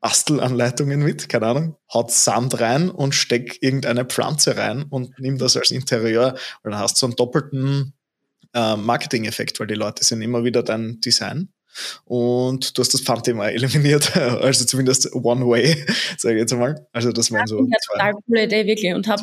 [0.00, 5.56] Bastelanleitungen mit, keine Ahnung, haut Sand rein und steck irgendeine Pflanze rein und nimm das
[5.56, 6.34] als Interieur.
[6.62, 7.92] Und dann hast du so einen doppelten
[8.54, 11.50] äh, Marketing-Effekt, weil die Leute sehen immer wieder dein Design
[12.04, 15.84] und du hast das Pfandthema eliminiert, also zumindest one way,
[16.18, 16.86] sage ich jetzt einmal.
[16.92, 18.94] Also das waren so ja, total coole Idee, wirklich.
[18.94, 19.22] Und habe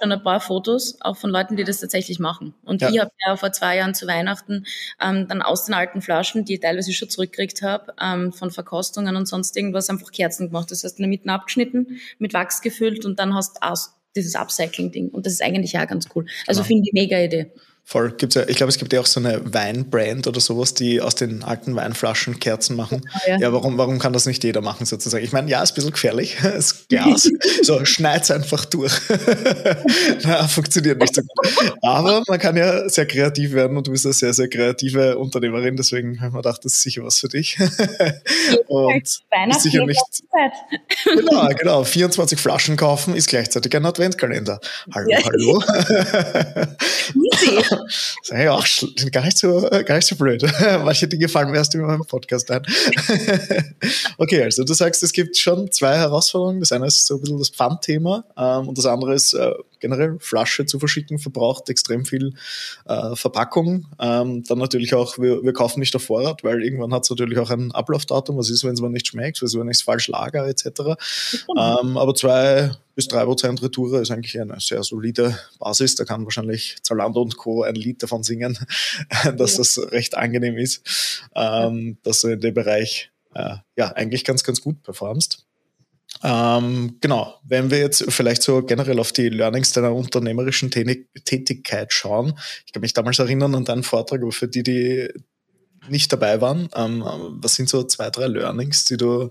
[0.00, 2.54] schon ein paar Fotos, auch von Leuten, die das tatsächlich machen.
[2.64, 2.90] Und ja.
[2.90, 4.64] ich habe ja vor zwei Jahren zu Weihnachten
[5.00, 9.16] ähm, dann aus den alten Flaschen, die ich teilweise schon zurückgekriegt habe, ähm, von Verkostungen
[9.16, 10.70] und sonst irgendwas, einfach Kerzen gemacht.
[10.70, 13.68] Das heißt, in der Mitte abgeschnitten, mit Wachs gefüllt und dann hast du
[14.16, 15.08] dieses Upcycling-Ding.
[15.08, 16.26] Und das ist eigentlich auch ganz cool.
[16.46, 16.68] Also genau.
[16.68, 17.50] finde ich mega Idee.
[17.86, 18.12] Voll.
[18.12, 21.16] Gibt's ja, ich glaube, es gibt ja auch so eine Weinbrand oder sowas, die aus
[21.16, 23.02] den alten Weinflaschen Kerzen machen.
[23.12, 23.38] Ah, ja.
[23.38, 25.22] ja, warum, warum kann das nicht jeder machen sozusagen?
[25.22, 27.30] Ich meine, ja, ist ein bisschen gefährlich, das Glas.
[27.62, 28.90] so, schneid's einfach durch.
[30.24, 31.74] Na, funktioniert nicht so gut.
[31.82, 35.76] Aber man kann ja sehr kreativ werden und du bist eine sehr, sehr kreative Unternehmerin,
[35.76, 37.58] deswegen habe ich mir gedacht, das ist sicher was für dich.
[38.66, 39.22] und ist
[39.58, 40.00] sicher nicht.
[41.04, 41.84] genau, genau.
[41.84, 44.58] 24 Flaschen kaufen ist gleichzeitig ein Adventkalender.
[44.90, 45.18] Hallo, ja.
[45.22, 45.62] hallo.
[47.76, 48.66] Das ist ja auch
[49.12, 50.42] gar nicht so, gar nicht so blöd.
[50.84, 52.62] Manche Dinge fallen mir erst in meinem Podcast ein.
[54.18, 56.60] okay, also du sagst, es gibt schon zwei Herausforderungen.
[56.60, 60.16] Das eine ist so ein bisschen das Pfandthema ähm, und das andere ist äh, generell
[60.18, 62.32] Flasche zu verschicken, verbraucht extrem viel
[62.86, 63.86] äh, Verpackung.
[64.00, 67.38] Ähm, dann natürlich auch, wir, wir kaufen nicht auf Vorrat, weil irgendwann hat es natürlich
[67.38, 68.38] auch ein Ablaufdatum.
[68.38, 69.42] Was ist, wenn es mir nicht schmeckt?
[69.42, 70.66] Was ist, wenn ich es falsch lager, etc.
[71.56, 75.96] Ähm, aber zwei bis drei Prozent Retour ist eigentlich eine sehr solide Basis.
[75.96, 77.62] Da kann wahrscheinlich Zalando und Co.
[77.62, 78.58] ein Lied davon singen,
[79.36, 84.44] dass das recht angenehm ist, ähm, dass du in dem Bereich äh, ja eigentlich ganz,
[84.44, 85.44] ganz gut performst.
[86.22, 92.38] Ähm, genau, wenn wir jetzt vielleicht so generell auf die Learnings deiner unternehmerischen Tätigkeit schauen.
[92.66, 95.08] Ich kann mich damals erinnern an deinen Vortrag, aber für die, die
[95.88, 97.04] nicht dabei waren, ähm,
[97.40, 99.30] was sind so zwei, drei Learnings, die du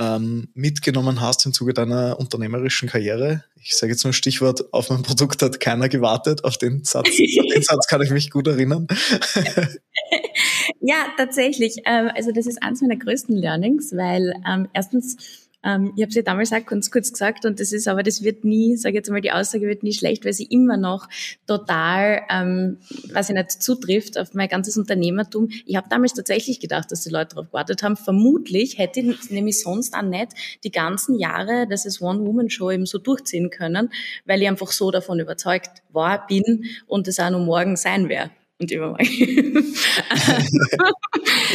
[0.00, 3.44] ähm, mitgenommen hast im Zuge deiner unternehmerischen Karriere?
[3.62, 6.44] Ich sage jetzt nur Stichwort, auf mein Produkt hat keiner gewartet.
[6.44, 8.86] Auf den Satz, den Satz kann ich mich gut erinnern.
[10.80, 11.76] ja, tatsächlich.
[11.84, 16.22] Ähm, also das ist eines meiner größten Learnings, weil ähm, erstens Ähm, ich habe sie
[16.22, 19.20] damals auch ganz kurz gesagt und das ist aber, das wird nie, sage jetzt mal,
[19.20, 21.08] die Aussage wird nie schlecht, weil sie immer noch
[21.46, 22.78] total, ähm,
[23.12, 25.48] was ich nicht zutrifft auf mein ganzes Unternehmertum.
[25.66, 27.96] Ich habe damals tatsächlich gedacht, dass die Leute darauf gewartet haben.
[27.96, 30.32] Vermutlich hätte ich nämlich sonst auch nicht
[30.64, 33.90] die ganzen Jahre, dass es One-Woman-Show eben so durchziehen können,
[34.24, 38.30] weil ich einfach so davon überzeugt war, bin und es auch noch morgen sein wäre
[38.60, 39.04] und übermorgen.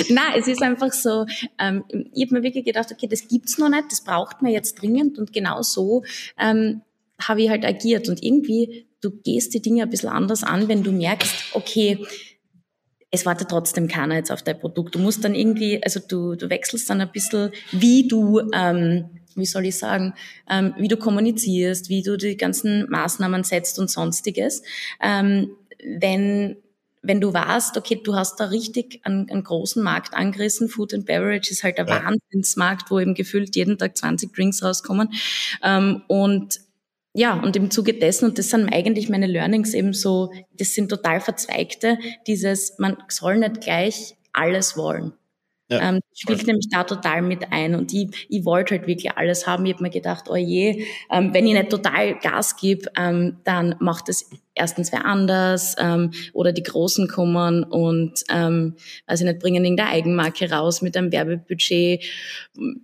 [0.10, 1.26] Nein, es ist einfach so,
[1.60, 4.82] ähm, ich habe mir wirklich gedacht, okay, das gibt's noch nicht, das braucht man jetzt
[4.82, 6.04] dringend und genau so
[6.40, 6.82] ähm,
[7.22, 10.84] habe ich halt agiert und irgendwie, du gehst die Dinge ein bisschen anders an, wenn
[10.84, 12.06] du merkst, okay,
[13.12, 14.96] es wartet trotzdem keiner jetzt auf dein Produkt.
[14.96, 19.46] Du musst dann irgendwie, also du, du wechselst dann ein bisschen, wie du, ähm, wie
[19.46, 20.14] soll ich sagen,
[20.50, 24.64] ähm, wie du kommunizierst, wie du die ganzen Maßnahmen setzt und sonstiges.
[25.02, 25.52] Ähm,
[25.84, 26.58] wenn
[27.06, 31.06] wenn du weißt, okay, du hast da richtig einen, einen großen Markt angerissen, Food and
[31.06, 32.04] Beverage ist halt ein ja.
[32.04, 35.10] Wahnsinnsmarkt, wo eben gefühlt jeden Tag 20 Drinks rauskommen.
[35.64, 36.60] Ähm, und
[37.14, 40.90] ja, und im Zuge dessen, und das sind eigentlich meine Learnings eben so, das sind
[40.90, 45.14] total verzweigte, dieses, man soll nicht gleich alles wollen.
[45.68, 47.74] Ja, ähm, spielt nämlich da total mit ein.
[47.76, 49.66] Und ich, ich wollte halt wirklich alles haben.
[49.66, 53.76] Ich habe mir gedacht, oh je, ähm, wenn ich nicht total Gas gebe, ähm, dann
[53.80, 58.76] macht es erstens wer anders ähm, oder die Großen kommen und ähm,
[59.08, 62.04] weiß ich nicht, bringen irgendeine Eigenmarke raus mit einem Werbebudget,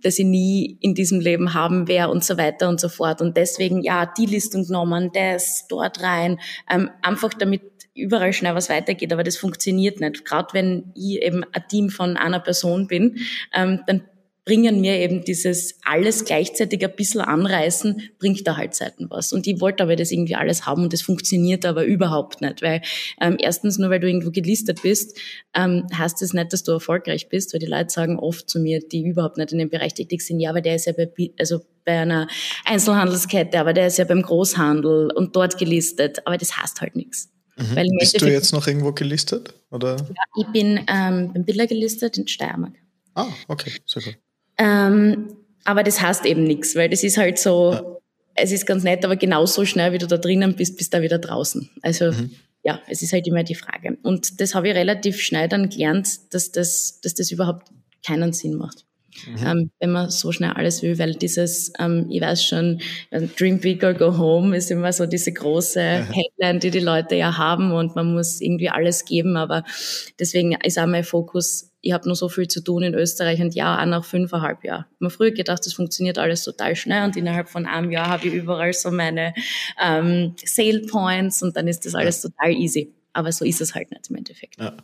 [0.02, 3.22] das ich nie in diesem Leben haben werde und so weiter und so fort.
[3.22, 6.38] Und deswegen, ja, die Listung genommen, das dort rein,
[6.70, 10.24] ähm, einfach damit überall schnell was weitergeht, aber das funktioniert nicht.
[10.24, 13.18] Gerade wenn ich eben ein Team von einer Person bin,
[13.54, 14.02] ähm, dann
[14.44, 19.32] bringen mir eben dieses alles gleichzeitig ein bisschen anreißen, bringt da halt Seiten was.
[19.32, 22.82] Und ich wollte aber das irgendwie alles haben und das funktioniert aber überhaupt nicht, weil
[23.20, 25.16] ähm, erstens nur weil du irgendwo gelistet bist,
[25.54, 28.80] ähm, heißt das nicht, dass du erfolgreich bist, weil die Leute sagen oft zu mir,
[28.80, 31.60] die überhaupt nicht in dem Bereich tätig sind, ja, aber der ist ja bei, also
[31.84, 32.26] bei einer
[32.64, 37.31] Einzelhandelskette, aber der ist ja beim Großhandel und dort gelistet, aber das heißt halt nichts.
[37.56, 37.76] Mhm.
[37.76, 39.54] Weil Bist du jetzt noch irgendwo gelistet?
[39.70, 39.96] Oder?
[39.96, 42.74] Ja, ich bin ähm, beim Biller gelistet in Steiermark.
[43.14, 44.18] Ah, okay, sehr gut.
[44.58, 47.82] Ähm, aber das heißt eben nichts, weil das ist halt so, ja.
[48.34, 51.02] es ist ganz nett, aber genauso schnell, wie du da drinnen bist, bist du da
[51.02, 51.70] wieder draußen.
[51.82, 52.30] Also mhm.
[52.62, 53.98] ja, es ist halt immer die Frage.
[54.02, 57.68] Und das habe ich relativ schnell dann gelernt, dass das, dass das überhaupt
[58.04, 58.84] keinen Sinn macht.
[59.26, 59.46] Mhm.
[59.46, 62.80] Ähm, wenn man so schnell alles will, weil dieses, ähm, ich weiß schon,
[63.38, 65.80] Dream Big or Go Home ist immer so diese große
[66.40, 69.64] Headline, die die Leute ja haben und man muss irgendwie alles geben, aber
[70.18, 73.54] deswegen ist auch mein Fokus, ich habe nur so viel zu tun in Österreich und
[73.54, 74.84] ja, auch nach fünfeinhalb Jahren.
[74.92, 78.28] Ich habe früher gedacht, das funktioniert alles total schnell und innerhalb von einem Jahr habe
[78.28, 79.34] ich überall so meine
[79.82, 82.94] ähm, Sale Points und dann ist das alles total easy.
[83.14, 84.58] Aber so ist es halt nicht im Endeffekt.
[84.58, 84.74] Ja.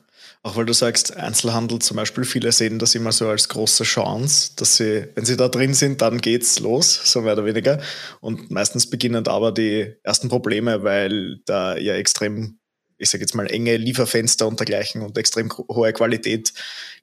[0.42, 4.52] Auch weil du sagst, Einzelhandel zum Beispiel, viele sehen das immer so als große Chance,
[4.56, 7.80] dass sie, wenn sie da drin sind, dann geht's los, so mehr oder weniger.
[8.20, 12.58] Und meistens beginnen aber die ersten Probleme, weil da ja extrem,
[12.98, 16.52] ich sage jetzt mal, enge Lieferfenster und dergleichen und extrem hohe Qualität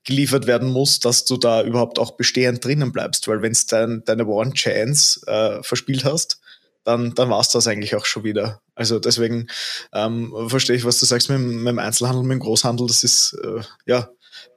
[0.04, 3.28] geliefert werden muss, dass du da überhaupt auch bestehend drinnen bleibst.
[3.28, 6.40] Weil wenn du dein, deine One Chance äh, verspielt hast,
[6.86, 8.62] dann, dann war es das eigentlich auch schon wieder.
[8.76, 9.48] Also deswegen
[9.94, 12.88] ähm, verstehe ich, was du sagst mit, mit, dem Einzelhandel, mit dem Großhandel.
[12.88, 14.10] Das ist, äh, ja,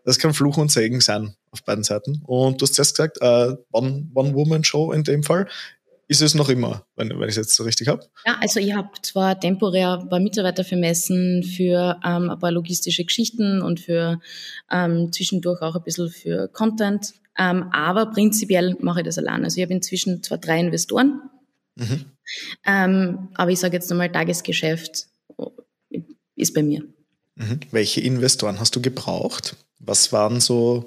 [0.05, 2.23] das kann Fluch und Segen sein auf beiden Seiten.
[2.25, 5.49] Und du hast zuerst gesagt, äh, One-Woman-Show in dem Fall.
[6.11, 8.03] Ist es noch immer, wenn, wenn ich es jetzt so richtig habe?
[8.27, 13.05] Ja, also ich habe zwar temporär paar Mitarbeiter für Messen, für ähm, ein paar logistische
[13.05, 14.19] Geschichten und für
[14.71, 19.45] ähm, zwischendurch auch ein bisschen für Content, ähm, aber prinzipiell mache ich das allein.
[19.45, 21.21] Also ich habe inzwischen zwar drei Investoren,
[21.79, 22.05] Mhm.
[22.67, 25.07] Ähm, aber ich sage jetzt nochmal, Tagesgeschäft
[26.37, 26.83] ist bei mir.
[27.37, 27.61] Mhm.
[27.71, 29.57] Welche Investoren hast du gebraucht?
[29.79, 30.87] Was waren so,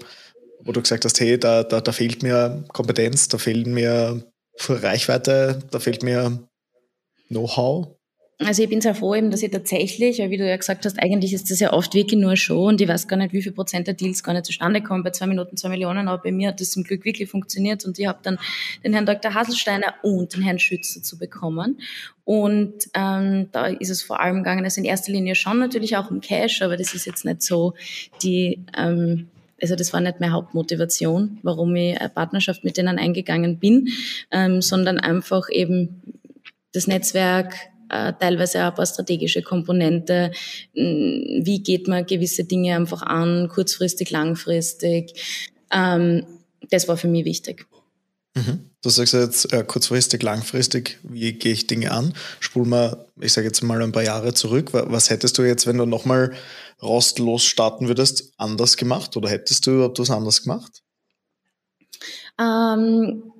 [0.59, 4.31] wo du gesagt hast, hey, da, da, da fehlt mir Kompetenz, da fehlt mir
[4.67, 6.47] Reichweite, da fehlt mir
[7.29, 7.95] Know-how?
[8.43, 11.33] Also ich bin sehr froh eben, dass ich tatsächlich, wie du ja gesagt hast, eigentlich
[11.33, 13.85] ist das ja oft wirklich nur Show und ich weiß gar nicht, wie viel Prozent
[13.85, 15.03] der Deals gar nicht zustande kommen.
[15.03, 17.99] Bei zwei Minuten zwei Millionen, aber bei mir hat das zum Glück wirklich funktioniert und
[17.99, 18.39] ich habe dann
[18.83, 19.33] den Herrn Dr.
[19.33, 21.79] Haselsteiner und den Herrn Schützer zu bekommen.
[22.23, 26.09] Und ähm, da ist es vor allem gegangen, also in erster Linie schon natürlich auch
[26.09, 27.73] um Cash, aber das ist jetzt nicht so
[28.23, 28.63] die...
[28.75, 29.27] Ähm,
[29.61, 33.89] also das war nicht meine Hauptmotivation, warum ich eine Partnerschaft mit denen eingegangen bin,
[34.31, 36.01] ähm, sondern einfach eben
[36.73, 37.53] das Netzwerk,
[37.91, 40.31] teilweise auch ein paar strategische Komponente.
[40.73, 45.13] Hm, wie geht man gewisse Dinge einfach an, kurzfristig, langfristig?
[45.71, 46.25] Ähm,
[46.69, 47.65] das war für mich wichtig.
[48.33, 48.69] Mhm.
[48.81, 52.13] Du sagst jetzt äh, kurzfristig, langfristig, wie gehe ich Dinge an?
[52.39, 54.69] Spul mal, ich sage jetzt mal ein paar Jahre zurück.
[54.71, 56.33] Was hättest du jetzt, wenn du nochmal
[56.81, 59.17] rostlos starten würdest, anders gemacht?
[59.17, 60.81] Oder hättest du überhaupt was anders gemacht?
[62.39, 63.33] Ähm,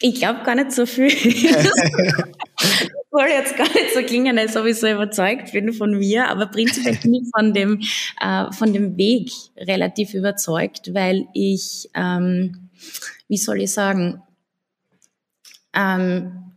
[0.00, 1.10] Ich glaube gar nicht so viel.
[3.10, 6.46] soll jetzt gar nicht so klingen, als ob ich so überzeugt bin von mir, aber
[6.46, 7.80] prinzipiell bin ich von dem,
[8.20, 12.70] äh, von dem Weg relativ überzeugt, weil ich, ähm,
[13.28, 14.22] wie soll ich sagen,
[15.74, 16.56] ähm,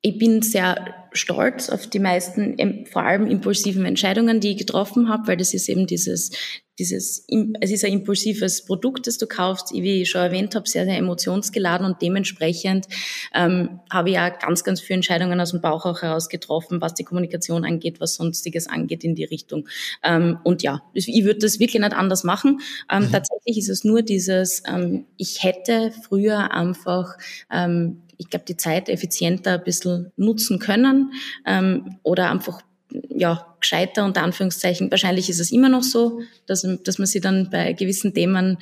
[0.00, 5.26] ich bin sehr stolz auf die meisten, vor allem impulsiven Entscheidungen, die ich getroffen habe,
[5.26, 6.30] weil das ist eben dieses,
[6.78, 7.24] dieses,
[7.60, 10.96] es ist ein impulsives Produkt, das du kaufst, wie ich schon erwähnt habe, sehr, sehr
[10.96, 12.86] emotionsgeladen und dementsprechend
[13.34, 16.94] ähm, habe ich ja ganz, ganz viele Entscheidungen aus dem Bauch auch heraus getroffen, was
[16.94, 19.68] die Kommunikation angeht, was sonstiges angeht in die Richtung.
[20.02, 22.60] Ähm, und ja, ich würde das wirklich nicht anders machen.
[22.90, 23.12] Ähm, mhm.
[23.12, 27.16] Tatsächlich ist es nur dieses, ähm, ich hätte früher einfach
[27.50, 31.12] ähm, ich glaube, die Zeit effizienter ein bisschen nutzen können
[31.46, 34.90] ähm, oder einfach ja, gescheiter unter Anführungszeichen.
[34.90, 38.58] Wahrscheinlich ist es immer noch so, dass, dass man sich dann bei gewissen Themen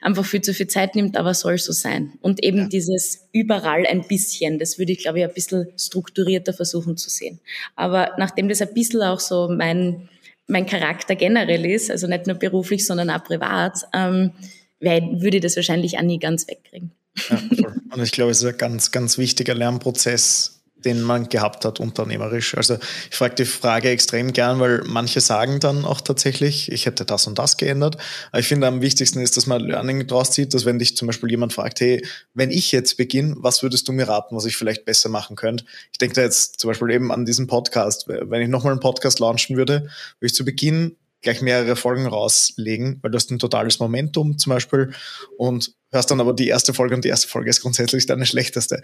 [0.00, 2.12] einfach viel zu viel Zeit nimmt, aber soll so sein.
[2.20, 2.68] Und eben ja.
[2.68, 7.40] dieses überall ein bisschen, das würde ich, glaube ich, ein bisschen strukturierter versuchen zu sehen.
[7.76, 10.08] Aber nachdem das ein bisschen auch so mein,
[10.46, 14.32] mein Charakter generell ist, also nicht nur beruflich, sondern auch privat, ähm,
[14.80, 16.92] würde ich das wahrscheinlich auch nie ganz wegkriegen.
[17.28, 17.72] Ja.
[17.90, 22.56] Und ich glaube, es ist ein ganz, ganz wichtiger Lernprozess, den man gehabt hat unternehmerisch.
[22.56, 22.78] Also
[23.10, 27.26] ich frage die Frage extrem gern, weil manche sagen dann auch tatsächlich, ich hätte das
[27.26, 27.96] und das geändert.
[28.30, 31.06] Aber ich finde am wichtigsten ist, dass man Learning draus zieht, dass wenn dich zum
[31.06, 34.56] Beispiel jemand fragt, hey, wenn ich jetzt beginne, was würdest du mir raten, was ich
[34.56, 35.64] vielleicht besser machen könnte?
[35.92, 38.08] Ich denke da jetzt zum Beispiel eben an diesen Podcast.
[38.08, 39.90] Wenn ich nochmal einen Podcast launchen würde, würde
[40.22, 44.92] ich zu Beginn gleich mehrere Folgen rauslegen, weil du hast ein totales Momentum zum Beispiel
[45.38, 48.82] und hörst dann aber die erste Folge und die erste Folge ist grundsätzlich deine schlechteste.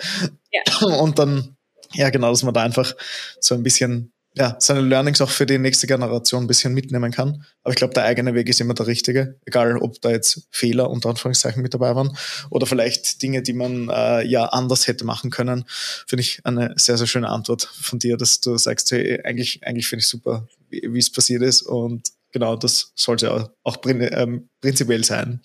[0.53, 0.87] Ja.
[0.87, 1.57] Und dann,
[1.93, 2.95] ja genau, dass man da einfach
[3.41, 7.45] so ein bisschen ja, seine Learnings auch für die nächste Generation ein bisschen mitnehmen kann.
[7.65, 10.91] Aber ich glaube, der eigene Weg ist immer der richtige, egal ob da jetzt Fehler
[10.91, 12.17] unter Anführungszeichen mit dabei waren
[12.51, 15.65] oder vielleicht Dinge, die man äh, ja anders hätte machen können.
[16.07, 19.89] Finde ich eine sehr, sehr schöne Antwort von dir, dass du sagst, hey, eigentlich, eigentlich
[19.89, 25.05] finde ich super, wie es passiert ist und genau, das sollte auch, auch ähm, prinzipiell
[25.05, 25.41] sein.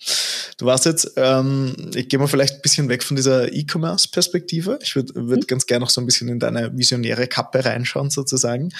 [0.56, 4.78] Du warst jetzt, ähm, ich gehe mal vielleicht ein bisschen weg von dieser E-Commerce-Perspektive.
[4.82, 5.46] Ich würde würd mhm.
[5.46, 8.70] ganz gerne noch so ein bisschen in deine visionäre Kappe reinschauen, sozusagen.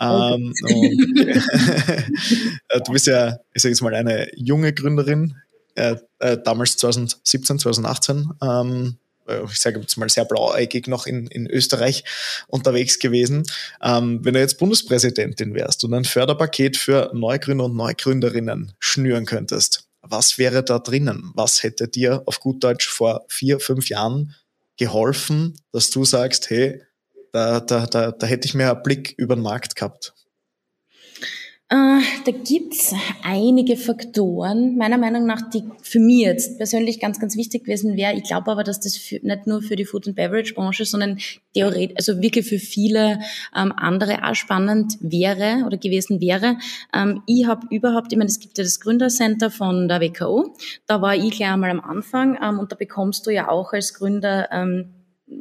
[0.00, 0.54] Ähm,
[2.68, 5.36] äh, du bist ja, ich sage jetzt mal, eine junge Gründerin,
[5.74, 8.30] äh, äh, damals 2017, 2018.
[8.42, 12.04] Ähm, äh, ich sage jetzt mal sehr blauäugig noch in, in Österreich
[12.48, 13.44] unterwegs gewesen.
[13.82, 19.85] Ähm, wenn du jetzt Bundespräsidentin wärst und ein Förderpaket für Neugründer und Neugründerinnen schnüren könntest,
[20.08, 21.32] was wäre da drinnen?
[21.34, 24.34] Was hätte dir auf gut Deutsch vor vier, fünf Jahren
[24.76, 26.82] geholfen, dass du sagst, hey,
[27.32, 30.14] da, da, da, da hätte ich mehr Blick über den Markt gehabt?
[31.68, 37.36] Äh, da gibt's einige Faktoren, meiner Meinung nach, die für mich jetzt persönlich ganz, ganz
[37.36, 38.14] wichtig gewesen wäre.
[38.14, 41.18] Ich glaube aber, dass das für, nicht nur für die Food and Beverage Branche, sondern
[41.54, 43.18] theoretisch, also wirklich für viele
[43.56, 46.56] ähm, andere auch spannend wäre oder gewesen wäre.
[46.94, 50.54] Ähm, ich habe überhaupt, ich meine, es gibt ja das Gründercenter von der WKO.
[50.86, 53.92] Da war ich gleich einmal am Anfang ähm, und da bekommst du ja auch als
[53.92, 54.92] Gründer ähm,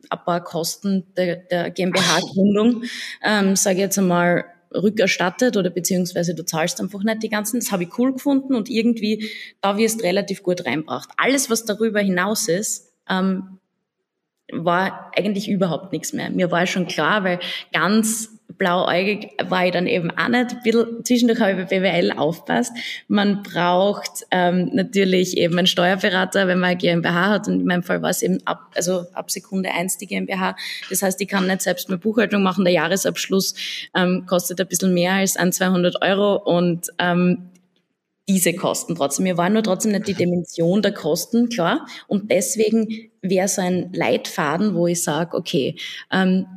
[0.10, 2.86] ein paar Kosten der, der GmbH-Gründung,
[3.24, 7.60] ähm, sage ich jetzt einmal, rückerstattet oder beziehungsweise du zahlst einfach nicht die ganzen.
[7.60, 9.30] Das habe ich cool gefunden und irgendwie
[9.62, 11.10] da wirst relativ gut reinbracht.
[11.18, 13.60] Alles, was darüber hinaus ist, ähm,
[14.52, 16.30] war eigentlich überhaupt nichts mehr.
[16.30, 17.40] Mir war schon klar, weil
[17.74, 20.63] ganz blauäugig war ich dann eben auch nicht.
[20.63, 22.74] Bisschen, zwischendurch habe ich bei BWL aufpasst.
[23.08, 27.48] Man braucht ähm, natürlich eben einen Steuerberater, wenn man eine GmbH hat.
[27.48, 30.56] Und in meinem Fall war es eben ab, also ab Sekunde eins die GmbH.
[30.89, 32.65] Das heißt, ich kann nicht selbst mehr Buchhaltung machen.
[32.65, 33.56] Der Jahresabschluss
[33.96, 37.50] ähm, kostet ein bisschen mehr als ein 200 Euro und ähm,
[38.28, 39.24] diese Kosten trotzdem.
[39.24, 41.86] Mir war nur trotzdem nicht die Dimension der Kosten klar.
[42.08, 45.76] Und deswegen wäre so ein Leitfaden, wo ich sage, okay,
[46.12, 46.48] ähm,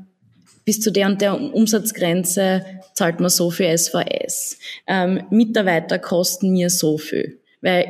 [0.69, 4.59] bis zu der und der Umsatzgrenze zahlt man so viel SVS.
[4.87, 7.41] Ähm, Mitarbeiter kosten mir so viel.
[7.63, 7.87] Weil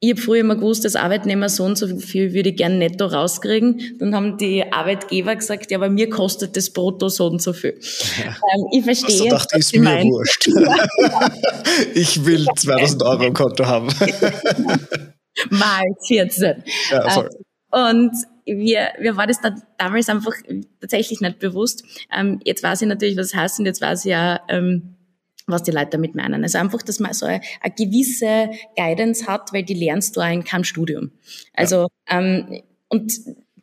[0.00, 3.06] ich habe früher immer gewusst, dass Arbeitnehmer so und so viel würde ich gerne netto
[3.06, 3.96] rauskriegen.
[4.00, 7.78] Dann haben die Arbeitgeber gesagt, ja, aber mir kostet das brutto so und so viel.
[8.18, 8.30] Ja.
[8.30, 9.20] Ähm, ich verstehe.
[9.20, 10.10] Also dachte, ist mir meinen.
[10.10, 10.48] wurscht.
[11.94, 13.86] ich will 2000 Euro im Konto haben.
[15.50, 16.64] Mal 14.
[16.90, 17.30] Ja, voll.
[17.72, 18.12] Ähm, und
[18.58, 20.34] wir, mir war das da damals einfach
[20.80, 21.84] tatsächlich nicht bewusst.
[22.14, 24.96] Ähm, jetzt weiß ich natürlich, was es heißt und jetzt weiß ich ja, ähm,
[25.46, 26.42] was die Leute damit meinen.
[26.42, 30.30] Also einfach, dass man so eine, eine gewisse Guidance hat, weil die lernst du auch
[30.30, 31.10] in keinem Studium.
[31.54, 32.18] Also, ja.
[32.20, 33.12] ähm, und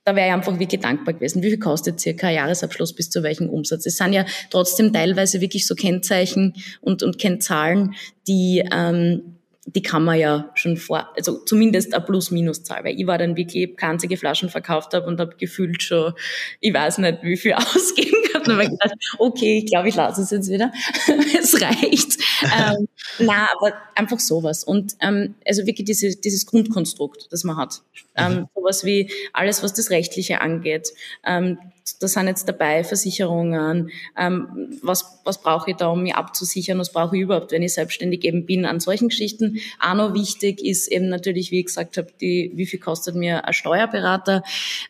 [0.03, 1.43] da wäre ich einfach wirklich dankbar gewesen.
[1.43, 3.86] Wie viel kostet circa ein Jahresabschluss bis zu welchem Umsatz?
[3.86, 7.93] Es sind ja trotzdem teilweise wirklich so Kennzeichen und, und Kennzahlen,
[8.26, 9.37] die, ähm,
[9.70, 13.70] die kann man ja schon vor, also zumindest eine Plus-Minus-Zahl, weil ich war dann wirklich,
[13.82, 16.13] einzige Flaschen verkauft habe und habe gefühlt schon,
[16.61, 18.43] ich weiß nicht, wie viel ausgeben kann.
[18.43, 20.72] Und gedacht, okay, ich glaube, ich lasse es jetzt wieder.
[21.38, 22.18] es reicht.
[22.43, 22.88] Ähm,
[23.20, 24.63] na, aber einfach sowas.
[24.63, 27.82] Und ähm, also wirklich diese, dieses Grundkonstrukt, das man hat.
[28.15, 30.93] Ähm, sowas wie alles, was das Rechtliche angeht.
[31.26, 31.57] Ähm,
[32.00, 36.92] da sind jetzt dabei Versicherungen, ähm, was, was brauche ich da, um mich abzusichern, was
[36.92, 39.60] brauche ich überhaupt, wenn ich selbstständig eben bin, an solchen Geschichten.
[39.80, 43.46] Auch noch wichtig ist eben natürlich, wie ich gesagt habe, die, wie viel kostet mir
[43.46, 44.44] ein Steuerberater,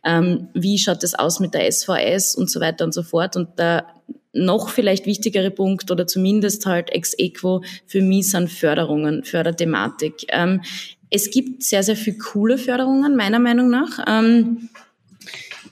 [0.03, 3.35] ähm, wie schaut das aus mit der SVS und so weiter und so fort.
[3.35, 3.85] Und der
[4.33, 10.25] noch vielleicht wichtigere Punkt oder zumindest halt ex equo für mich sind Förderungen, Förderthematik.
[10.29, 10.61] Ähm,
[11.09, 14.03] es gibt sehr, sehr viele coole Förderungen, meiner Meinung nach.
[14.07, 14.69] Ähm,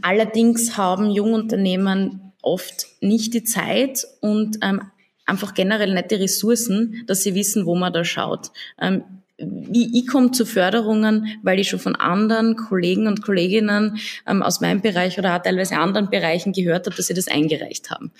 [0.02, 4.82] Allerdings haben Jungunternehmen oft nicht die Zeit und ähm,
[5.26, 8.52] einfach generell nicht die Ressourcen, dass sie wissen, wo man da schaut.
[8.80, 9.04] Ähm,
[9.38, 14.62] wie ich komme zu Förderungen, weil ich schon von anderen Kollegen und Kolleginnen ähm, aus
[14.62, 18.12] meinem Bereich oder auch teilweise anderen Bereichen gehört habe, dass sie das eingereicht haben.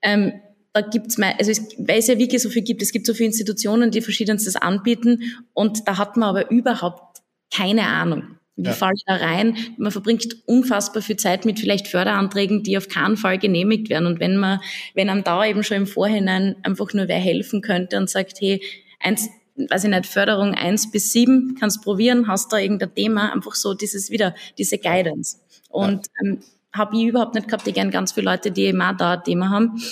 [0.00, 0.32] Ähm,
[0.72, 3.12] da gibt's mal, also es, weil es ja wirklich so viel gibt, es gibt so
[3.12, 7.18] viele Institutionen, die verschiedenstes anbieten und da hat man aber überhaupt
[7.54, 8.38] keine Ahnung.
[8.56, 8.72] Wie ja.
[8.72, 9.56] falle ich da rein?
[9.78, 14.06] Man verbringt unfassbar viel Zeit mit vielleicht Förderanträgen, die auf keinen Fall genehmigt werden.
[14.06, 14.60] Und wenn man,
[14.94, 18.62] wenn einem da eben schon im Vorhinein einfach nur wer helfen könnte und sagt, hey,
[19.00, 23.54] eins, weiß ich nicht, Förderung eins bis sieben, kannst probieren, hast da irgendein Thema, einfach
[23.54, 25.38] so dieses wieder, diese Guidance.
[25.70, 26.28] Und ja.
[26.28, 26.40] ähm,
[26.74, 27.66] habe ich überhaupt nicht gehabt.
[27.66, 29.82] Ich gern ganz viele Leute, die auch da ein Thema haben.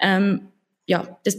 [0.00, 0.48] Ähm,
[0.86, 1.38] ja, das,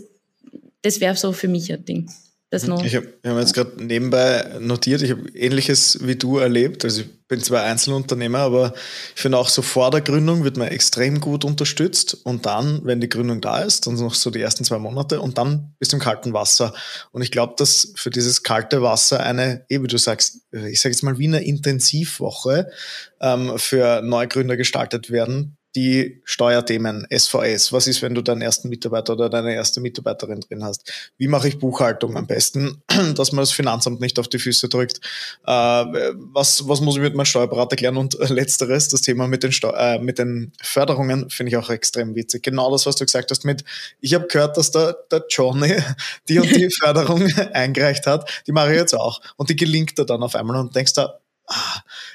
[0.81, 2.09] das wäre so für mich ein Ding.
[2.51, 2.83] Das noch.
[2.83, 6.83] Ich habe hab jetzt gerade nebenbei notiert, ich habe Ähnliches wie du erlebt.
[6.83, 8.73] Also ich bin zwar Einzelunternehmer, aber
[9.15, 13.01] ich finde auch so vor der Gründung wird man extrem gut unterstützt und dann, wenn
[13.01, 15.97] die Gründung da ist, dann noch so die ersten zwei Monate und dann bist du
[15.97, 16.73] im kalten Wasser.
[17.11, 20.93] Und ich glaube, dass für dieses kalte Wasser eine, eh wie du sagst, ich sage
[20.93, 22.71] jetzt mal wie eine Intensivwoche
[23.21, 27.71] ähm, für Neugründer gestaltet werden, die Steuerthemen, SVS.
[27.71, 30.91] Was ist, wenn du deinen ersten Mitarbeiter oder deine erste Mitarbeiterin drin hast?
[31.17, 32.81] Wie mache ich Buchhaltung am besten,
[33.15, 34.99] dass man das Finanzamt nicht auf die Füße drückt?
[35.45, 37.97] Äh, was, was muss ich mit meinem Steuerberater klären?
[37.97, 42.15] Und letzteres, das Thema mit den, Steu äh, mit den Förderungen, finde ich auch extrem
[42.15, 42.43] witzig.
[42.43, 43.63] Genau das, was du gesagt hast mit,
[44.01, 45.75] ich habe gehört, dass der, der Johnny
[46.27, 49.21] die und die Förderung eingereicht hat, die mache ich jetzt auch.
[49.37, 51.19] Und die gelingt da dann auf einmal und denkst da,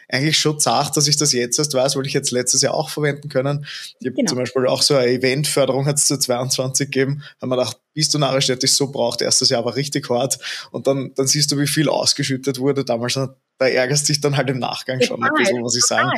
[0.08, 2.88] eigentlich schon zart, dass ich das jetzt erst weiß, weil ich jetzt letztes Jahr auch
[2.88, 3.66] verwenden können.
[4.00, 4.28] Ich habe genau.
[4.28, 8.14] zum Beispiel auch so eine Eventförderung hat es zu 22 gegeben, haben wir gedacht, bist
[8.14, 9.22] du narrisch, hätte ich so braucht.
[9.22, 10.38] Erstes Jahr war richtig hart
[10.70, 13.14] und dann, dann siehst du, wie viel ausgeschüttet wurde damals.
[13.56, 16.10] Da ärgerst dich dann halt im Nachgang schon ein bisschen, muss ich sagen.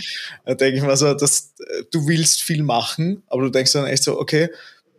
[0.47, 1.53] Da denke ich mal so, dass
[1.91, 4.49] du willst viel machen, aber du denkst dann echt so, okay,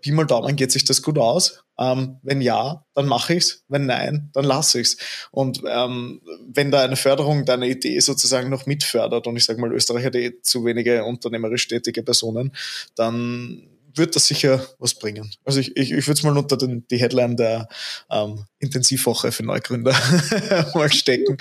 [0.07, 1.63] Pi mal Daumen geht sich das gut aus.
[1.77, 3.65] Ähm, wenn ja, dann mache ich's.
[3.67, 4.97] Wenn nein, dann lasse ich's.
[5.31, 9.73] Und ähm, wenn da eine Förderung deine Idee sozusagen noch mitfördert, und ich sage mal,
[9.73, 12.55] Österreich hat eh zu wenige unternehmerisch tätige Personen,
[12.95, 15.29] dann wird das sicher was bringen.
[15.43, 17.67] Also ich, ich, ich würde es mal unter den, die Headline der
[18.09, 19.93] ähm, Intensivwoche für Neugründer
[20.73, 21.35] mal stecken.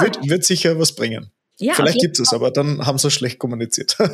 [0.00, 1.30] Wird, wird sicher was bringen.
[1.58, 3.96] Ja, Vielleicht gibt es, aber dann haben sie schlecht kommuniziert.
[3.98, 4.06] das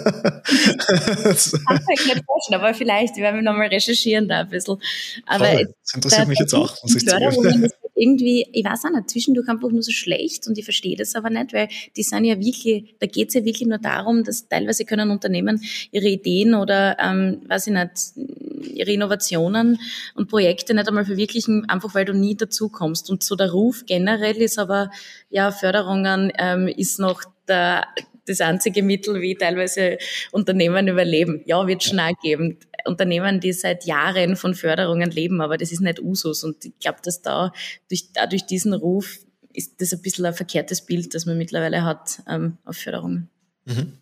[1.66, 4.80] kann ich nicht vorstellen, aber vielleicht werden wir nochmal recherchieren da ein bisschen.
[5.26, 5.74] Aber Voll.
[5.82, 9.70] das interessiert mich jetzt auch, muss ich zugeben irgendwie, ich weiß auch nicht, zwischendurch einfach
[9.70, 13.06] nur so schlecht und ich verstehe das aber nicht, weil die sind ja wirklich, da
[13.06, 17.66] geht es ja wirklich nur darum, dass teilweise können Unternehmen ihre Ideen oder, ähm, weiß
[17.66, 19.78] ich nicht, ihre Innovationen
[20.14, 23.10] und Projekte nicht einmal verwirklichen, einfach weil du nie dazu kommst.
[23.10, 24.90] Und so der Ruf generell ist aber,
[25.30, 27.86] ja, Förderungen ähm, ist noch der,
[28.26, 29.98] das einzige Mittel, wie teilweise
[30.30, 31.42] Unternehmen überleben.
[31.46, 32.58] Ja, wird schon auch geben.
[32.84, 36.44] Unternehmen, die seit Jahren von Förderungen leben, aber das ist nicht Usus.
[36.44, 37.52] Und ich glaube, dass da
[37.88, 39.18] durch, da durch diesen Ruf
[39.52, 43.28] ist das ein bisschen ein verkehrtes Bild, das man mittlerweile hat ähm, auf Förderungen.
[43.64, 43.98] Mhm.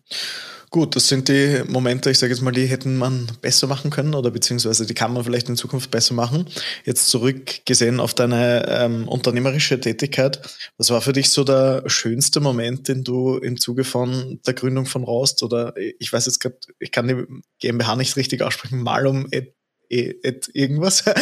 [0.73, 4.13] Gut, das sind die Momente, ich sage jetzt mal, die hätten man besser machen können
[4.15, 6.45] oder beziehungsweise die kann man vielleicht in Zukunft besser machen.
[6.85, 10.39] Jetzt zurückgesehen auf deine ähm, unternehmerische Tätigkeit.
[10.77, 14.85] Was war für dich so der schönste Moment, den du im Zuge von der Gründung
[14.85, 17.25] von Rost oder ich weiß jetzt gerade, ich kann die
[17.59, 19.53] GmbH nicht richtig aussprechen, Malum et
[19.89, 21.03] et irgendwas.
[21.05, 21.15] ähm,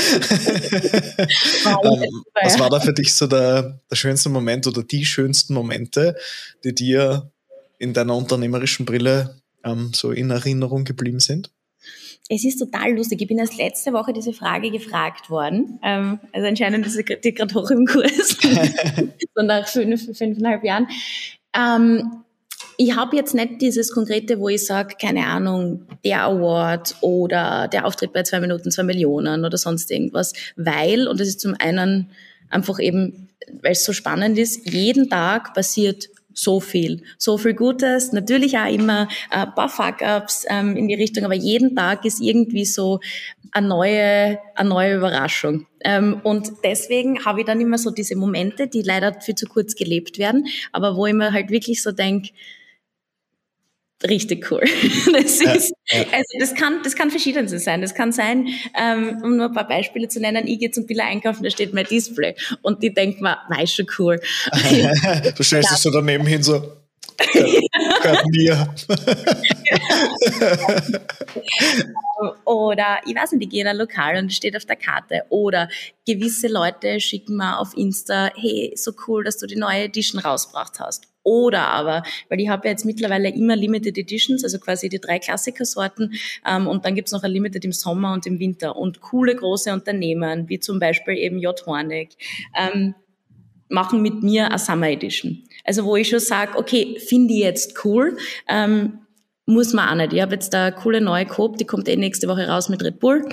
[2.35, 6.15] was war da für dich so der, der schönste Moment oder die schönsten Momente,
[6.63, 7.31] die dir
[7.79, 11.49] in deiner unternehmerischen Brille ähm, so in Erinnerung geblieben sind?
[12.29, 13.21] Es ist total lustig.
[13.21, 15.79] Ich bin erst letzte Woche diese Frage gefragt worden.
[15.83, 18.37] Ähm, also anscheinend ist die gerade hoch im Kurs,
[19.35, 20.87] so nach fünf, fünfeinhalb Jahren.
[21.55, 22.23] Ähm,
[22.77, 27.85] ich habe jetzt nicht dieses konkrete, wo ich sage, keine Ahnung, der Award oder der
[27.85, 32.11] Auftritt bei zwei Minuten, zwei Millionen oder sonst irgendwas, weil, und das ist zum einen
[32.49, 33.29] einfach eben
[33.61, 36.09] weil es so spannend ist, jeden Tag passiert
[36.39, 38.13] so viel, so viel Gutes.
[38.13, 42.21] Natürlich auch immer ein äh, paar Fuck-ups ähm, in die Richtung, aber jeden Tag ist
[42.21, 42.99] irgendwie so
[43.51, 45.65] eine neue, eine neue Überraschung.
[45.81, 49.75] Ähm, und deswegen habe ich dann immer so diese Momente, die leider viel zu kurz
[49.75, 52.29] gelebt werden, aber wo ich mir halt wirklich so denke,
[54.07, 54.63] richtig cool.
[55.11, 57.81] Das ist, also das kann, das kann verschiedenes sein.
[57.81, 58.47] Das kann sein,
[58.79, 61.73] ähm, um nur ein paar Beispiele zu nennen, ich gehe zum Billa einkaufen, da steht
[61.73, 64.19] mein Display und die denkt mir, weiß schon cool.
[65.35, 66.61] du stellst dich so daneben hin so,
[67.33, 68.75] gehört mir.
[72.45, 75.23] Oder ich weiß nicht, ich gehe in ein Lokal und steht auf der Karte.
[75.29, 75.69] Oder
[76.05, 80.79] gewisse Leute schicken mir auf Insta, hey, so cool, dass du die neue Edition rausgebracht
[80.79, 81.07] hast.
[81.23, 85.19] Oder aber, weil ich habe ja jetzt mittlerweile immer Limited Editions, also quasi die drei
[85.19, 86.13] Klassikersorten
[86.45, 88.75] ähm, und dann gibt's noch ein Limited im Sommer und im Winter.
[88.75, 91.55] Und coole große Unternehmen, wie zum Beispiel eben J.
[91.65, 92.17] Hornig,
[92.57, 92.95] ähm,
[93.67, 95.43] machen mit mir eine Summer Edition.
[95.69, 98.17] Also wo ich schon sage, okay, finde ich jetzt cool,
[98.47, 99.01] ähm,
[99.45, 100.13] muss man auch nicht.
[100.13, 102.99] Ich habe jetzt da coole neue Coop, die kommt eh nächste Woche raus mit Red
[102.99, 103.29] Bull.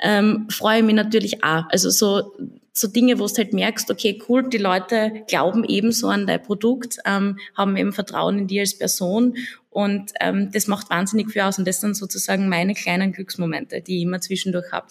[0.00, 1.62] Ähm, freue mich natürlich auch.
[1.68, 2.32] Also so,
[2.72, 6.98] so Dinge, wo du halt merkst, okay, cool, die Leute glauben ebenso an dein Produkt,
[7.04, 9.36] ähm, haben eben Vertrauen in dir als Person
[9.70, 13.98] und ähm, das macht wahnsinnig viel aus und das sind sozusagen meine kleinen Glücksmomente, die
[13.98, 14.88] ich immer zwischendurch habe.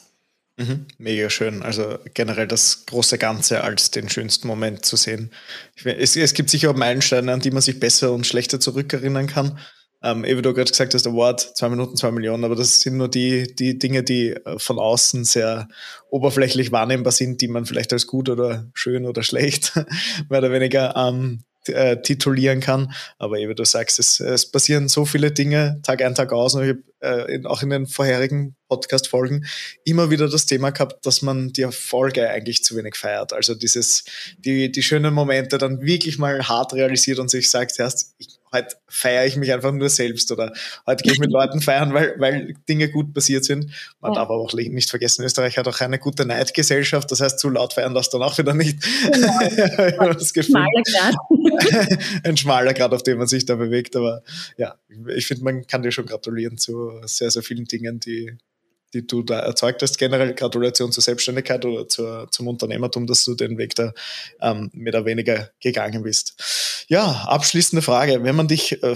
[0.57, 1.63] Mhm, mega schön.
[1.63, 5.31] Also generell das große Ganze als den schönsten Moment zu sehen.
[5.83, 9.59] Es, es gibt sicher auch Meilensteine, an die man sich besser und schlechter zurückerinnern kann.
[10.01, 13.09] Ähm, wie du gerade gesagt hast, Award, zwei Minuten, zwei Millionen, aber das sind nur
[13.09, 15.67] die, die Dinge, die äh, von außen sehr
[16.09, 19.73] oberflächlich wahrnehmbar sind, die man vielleicht als gut oder schön oder schlecht
[20.29, 22.93] mehr oder weniger ähm, äh, titulieren kann.
[23.17, 26.55] Aber eben du sagst, es, es passieren so viele Dinge Tag ein, Tag aus.
[26.55, 29.45] Und ich habe äh, auch in den vorherigen Podcast-Folgen
[29.83, 33.33] immer wieder das Thema gehabt, dass man die Erfolge eigentlich zu wenig feiert.
[33.33, 34.05] Also dieses,
[34.37, 38.75] die, die schönen Momente dann wirklich mal hart realisiert und sich sagt, erst, ich, heute
[38.87, 40.53] feiere ich mich einfach nur selbst oder
[40.85, 43.71] heute gehe ich mit Leuten feiern, weil, weil Dinge gut passiert sind.
[44.01, 44.19] Man ja.
[44.19, 47.73] darf aber auch nicht vergessen, Österreich hat auch eine gute Neidgesellschaft, das heißt, zu laut
[47.73, 48.81] feiern das dann auch wieder nicht.
[48.81, 50.13] Genau.
[50.13, 50.55] das Gefühl,
[52.23, 54.23] ein schmaler Grad, auf dem man sich da bewegt, aber
[54.57, 54.75] ja,
[55.15, 58.37] ich finde, man kann dir schon gratulieren zu sehr, sehr vielen Dingen, die,
[58.95, 59.97] die du da erzeugt hast.
[59.97, 63.93] Generell Gratulation zur Selbstständigkeit oder zur, zum Unternehmertum, dass du den Weg da
[64.41, 66.85] ähm, mehr oder weniger gegangen bist.
[66.87, 68.23] Ja, abschließende Frage.
[68.23, 68.95] Wenn man dich äh,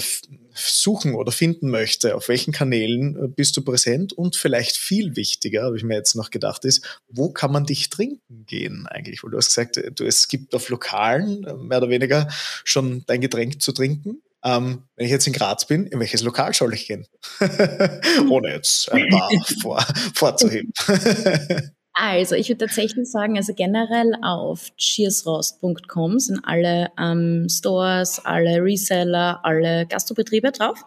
[0.53, 4.13] suchen oder finden möchte, auf welchen Kanälen äh, bist du präsent?
[4.13, 7.89] Und vielleicht viel wichtiger, habe ich mir jetzt noch gedacht, ist, wo kann man dich
[7.89, 9.23] trinken gehen eigentlich?
[9.23, 12.29] Weil du hast gesagt, äh, du, es gibt auf Lokalen äh, mehr oder weniger
[12.63, 16.53] schon dein Getränk zu trinken ähm, wenn ich jetzt in Graz bin, in welches Lokal
[16.53, 17.05] soll ich gehen?
[18.29, 19.29] Ohne jetzt ein paar
[19.61, 20.71] vor, vorzuheben.
[22.01, 29.41] Also, ich würde tatsächlich sagen, also generell auf cheersrost.com sind alle ähm, Stores, alle Reseller,
[29.43, 30.81] alle Gastrobetriebe drauf,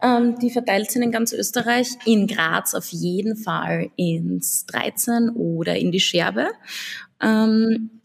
[0.00, 1.88] ähm, die verteilt sind in ganz Österreich.
[2.04, 6.50] In Graz auf jeden Fall ins 13 oder in die Scherbe.
[7.20, 8.01] Ähm,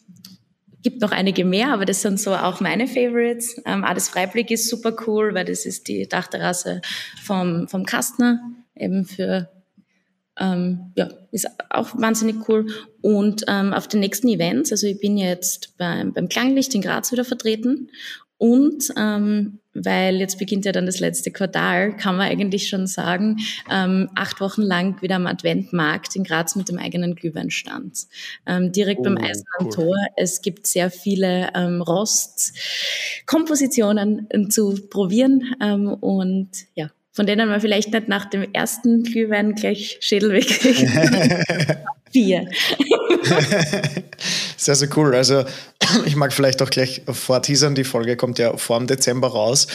[0.88, 3.61] gibt noch einige mehr, aber das sind so auch meine Favorites.
[3.65, 6.81] Ähm, Ades Freiblick ist super cool, weil das ist die Dachterrasse
[7.21, 8.39] vom, vom Kastner,
[8.73, 9.49] eben für,
[10.39, 12.67] ähm, ja, ist auch wahnsinnig cool.
[13.01, 17.11] Und ähm, auf den nächsten Events, also ich bin jetzt beim, beim Klanglicht in Graz
[17.11, 17.89] wieder vertreten
[18.38, 23.38] und ähm, weil jetzt beginnt ja dann das letzte Quartal, kann man eigentlich schon sagen,
[23.71, 28.05] ähm, acht Wochen lang wieder am Adventmarkt in Graz mit dem eigenen Glühweinstand.
[28.45, 29.69] Ähm, direkt oh, beim Eisernen cool.
[29.69, 29.95] Tor.
[30.15, 37.59] Es gibt sehr viele ähm, Rostkompositionen äh, zu probieren ähm, und ja, von denen man
[37.59, 40.88] vielleicht nicht nach dem ersten Glühwein gleich Schädel wegkriegt.
[42.13, 42.45] Vier.
[44.55, 45.15] sehr, sehr cool.
[45.15, 45.43] Also
[46.05, 49.65] ich mag vielleicht auch gleich vorteasern, die Folge kommt ja vor dem Dezember raus.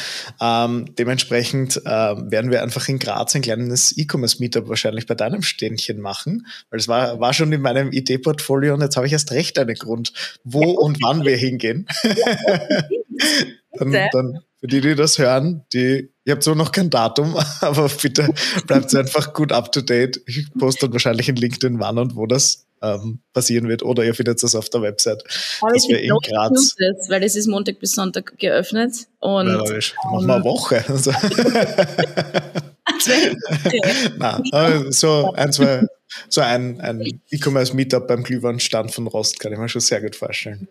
[0.41, 6.01] Ähm, dementsprechend äh, werden wir einfach in Graz ein kleines E-Commerce-Meetup wahrscheinlich bei deinem Ständchen
[6.01, 9.59] machen, weil es war, war schon in meinem Idee-Portfolio und jetzt habe ich erst recht
[9.59, 10.13] einen Grund,
[10.45, 11.89] wo und wann wir hingehen.
[13.73, 17.89] dann, dann für die, die das hören, die, ihr habt so noch kein Datum, aber
[17.89, 18.29] bitte
[18.67, 20.21] bleibt einfach gut up to date.
[20.27, 24.15] Ich poste dann wahrscheinlich in LinkedIn, wann und wo das ähm, passieren wird oder ihr
[24.15, 25.25] findet das auf der Website.
[25.61, 26.75] Aber dass wir in Graz.
[26.79, 29.49] Jetzt, weil es ist Montag bis Sonntag geöffnet und.
[29.49, 30.85] Ja, machen wir eine Woche.
[30.93, 31.13] Also.
[34.19, 35.87] Nein, so ein, zwei,
[36.29, 40.69] so ein, ein E-Commerce-Meetup beim Glühweinstand von Rost kann ich mir schon sehr gut vorstellen.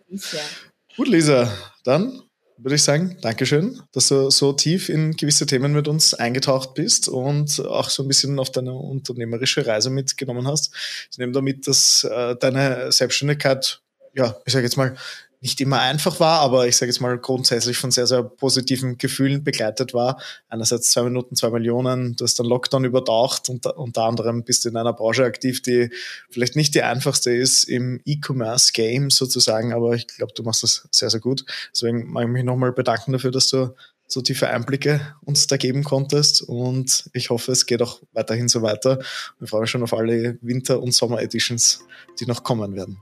[0.97, 1.51] Gut, Lisa,
[1.83, 2.21] dann
[2.63, 7.07] würde ich sagen, Dankeschön, dass du so tief in gewisse Themen mit uns eingetaucht bist
[7.07, 10.73] und auch so ein bisschen auf deine unternehmerische Reise mitgenommen hast.
[11.11, 13.81] Ich nehme damit, dass äh, deine Selbstständigkeit,
[14.13, 14.95] ja, ich sage jetzt mal,
[15.41, 19.43] nicht immer einfach war, aber ich sage jetzt mal grundsätzlich von sehr, sehr positiven Gefühlen
[19.43, 20.21] begleitet war.
[20.49, 24.69] Einerseits zwei Minuten, zwei Millionen, du hast dann Lockdown übertaucht und unter anderem bist du
[24.69, 25.89] in einer Branche aktiv, die
[26.29, 31.09] vielleicht nicht die einfachste ist im E-Commerce-Game sozusagen, aber ich glaube, du machst das sehr,
[31.09, 31.43] sehr gut.
[31.73, 33.73] Deswegen mag ich mich nochmal bedanken dafür, dass du
[34.07, 38.61] so tiefe Einblicke uns da geben konntest und ich hoffe, es geht auch weiterhin so
[38.61, 38.99] weiter.
[39.39, 41.83] Wir freuen uns schon auf alle Winter- und Sommer-Editions,
[42.19, 43.01] die noch kommen werden.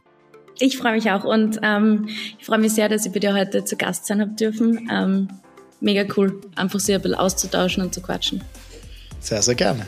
[0.60, 3.64] Ich freue mich auch und ähm, ich freue mich sehr, dass ich bei dir heute
[3.64, 4.90] zu Gast sein habe dürfen.
[4.92, 5.30] Ähm,
[5.80, 8.44] mega cool, einfach sich ein bisschen auszutauschen und zu quatschen.
[9.20, 9.86] Sehr, sehr gerne.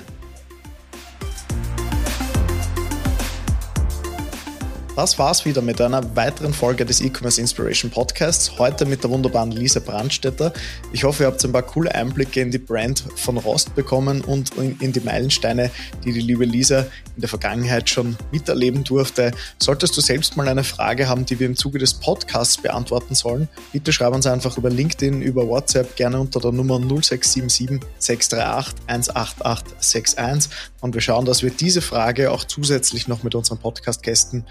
[4.94, 8.60] Das war's wieder mit einer weiteren Folge des E-Commerce Inspiration Podcasts.
[8.60, 10.52] Heute mit der wunderbaren Lisa Brandstetter.
[10.92, 14.52] Ich hoffe, ihr habt ein paar coole Einblicke in die Brand von Rost bekommen und
[14.58, 15.72] in die Meilensteine,
[16.04, 16.82] die die liebe Lisa
[17.16, 19.32] in der Vergangenheit schon miterleben durfte.
[19.60, 23.48] Solltest du selbst mal eine Frage haben, die wir im Zuge des Podcasts beantworten sollen,
[23.72, 30.52] bitte schreib uns einfach über LinkedIn, über WhatsApp, gerne unter der Nummer 0677 638 18861
[30.82, 34.46] und wir schauen, dass wir diese Frage auch zusätzlich noch mit unseren Podcast-Gästen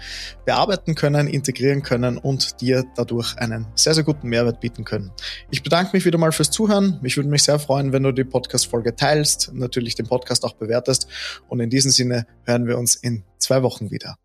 [0.45, 5.11] bearbeiten können, integrieren können und dir dadurch einen sehr, sehr guten Mehrwert bieten können.
[5.49, 6.99] Ich bedanke mich wieder mal fürs Zuhören.
[7.03, 11.07] Ich würde mich sehr freuen, wenn du die Podcast-Folge teilst, natürlich den Podcast auch bewertest.
[11.47, 14.17] Und in diesem Sinne hören wir uns in zwei Wochen wieder.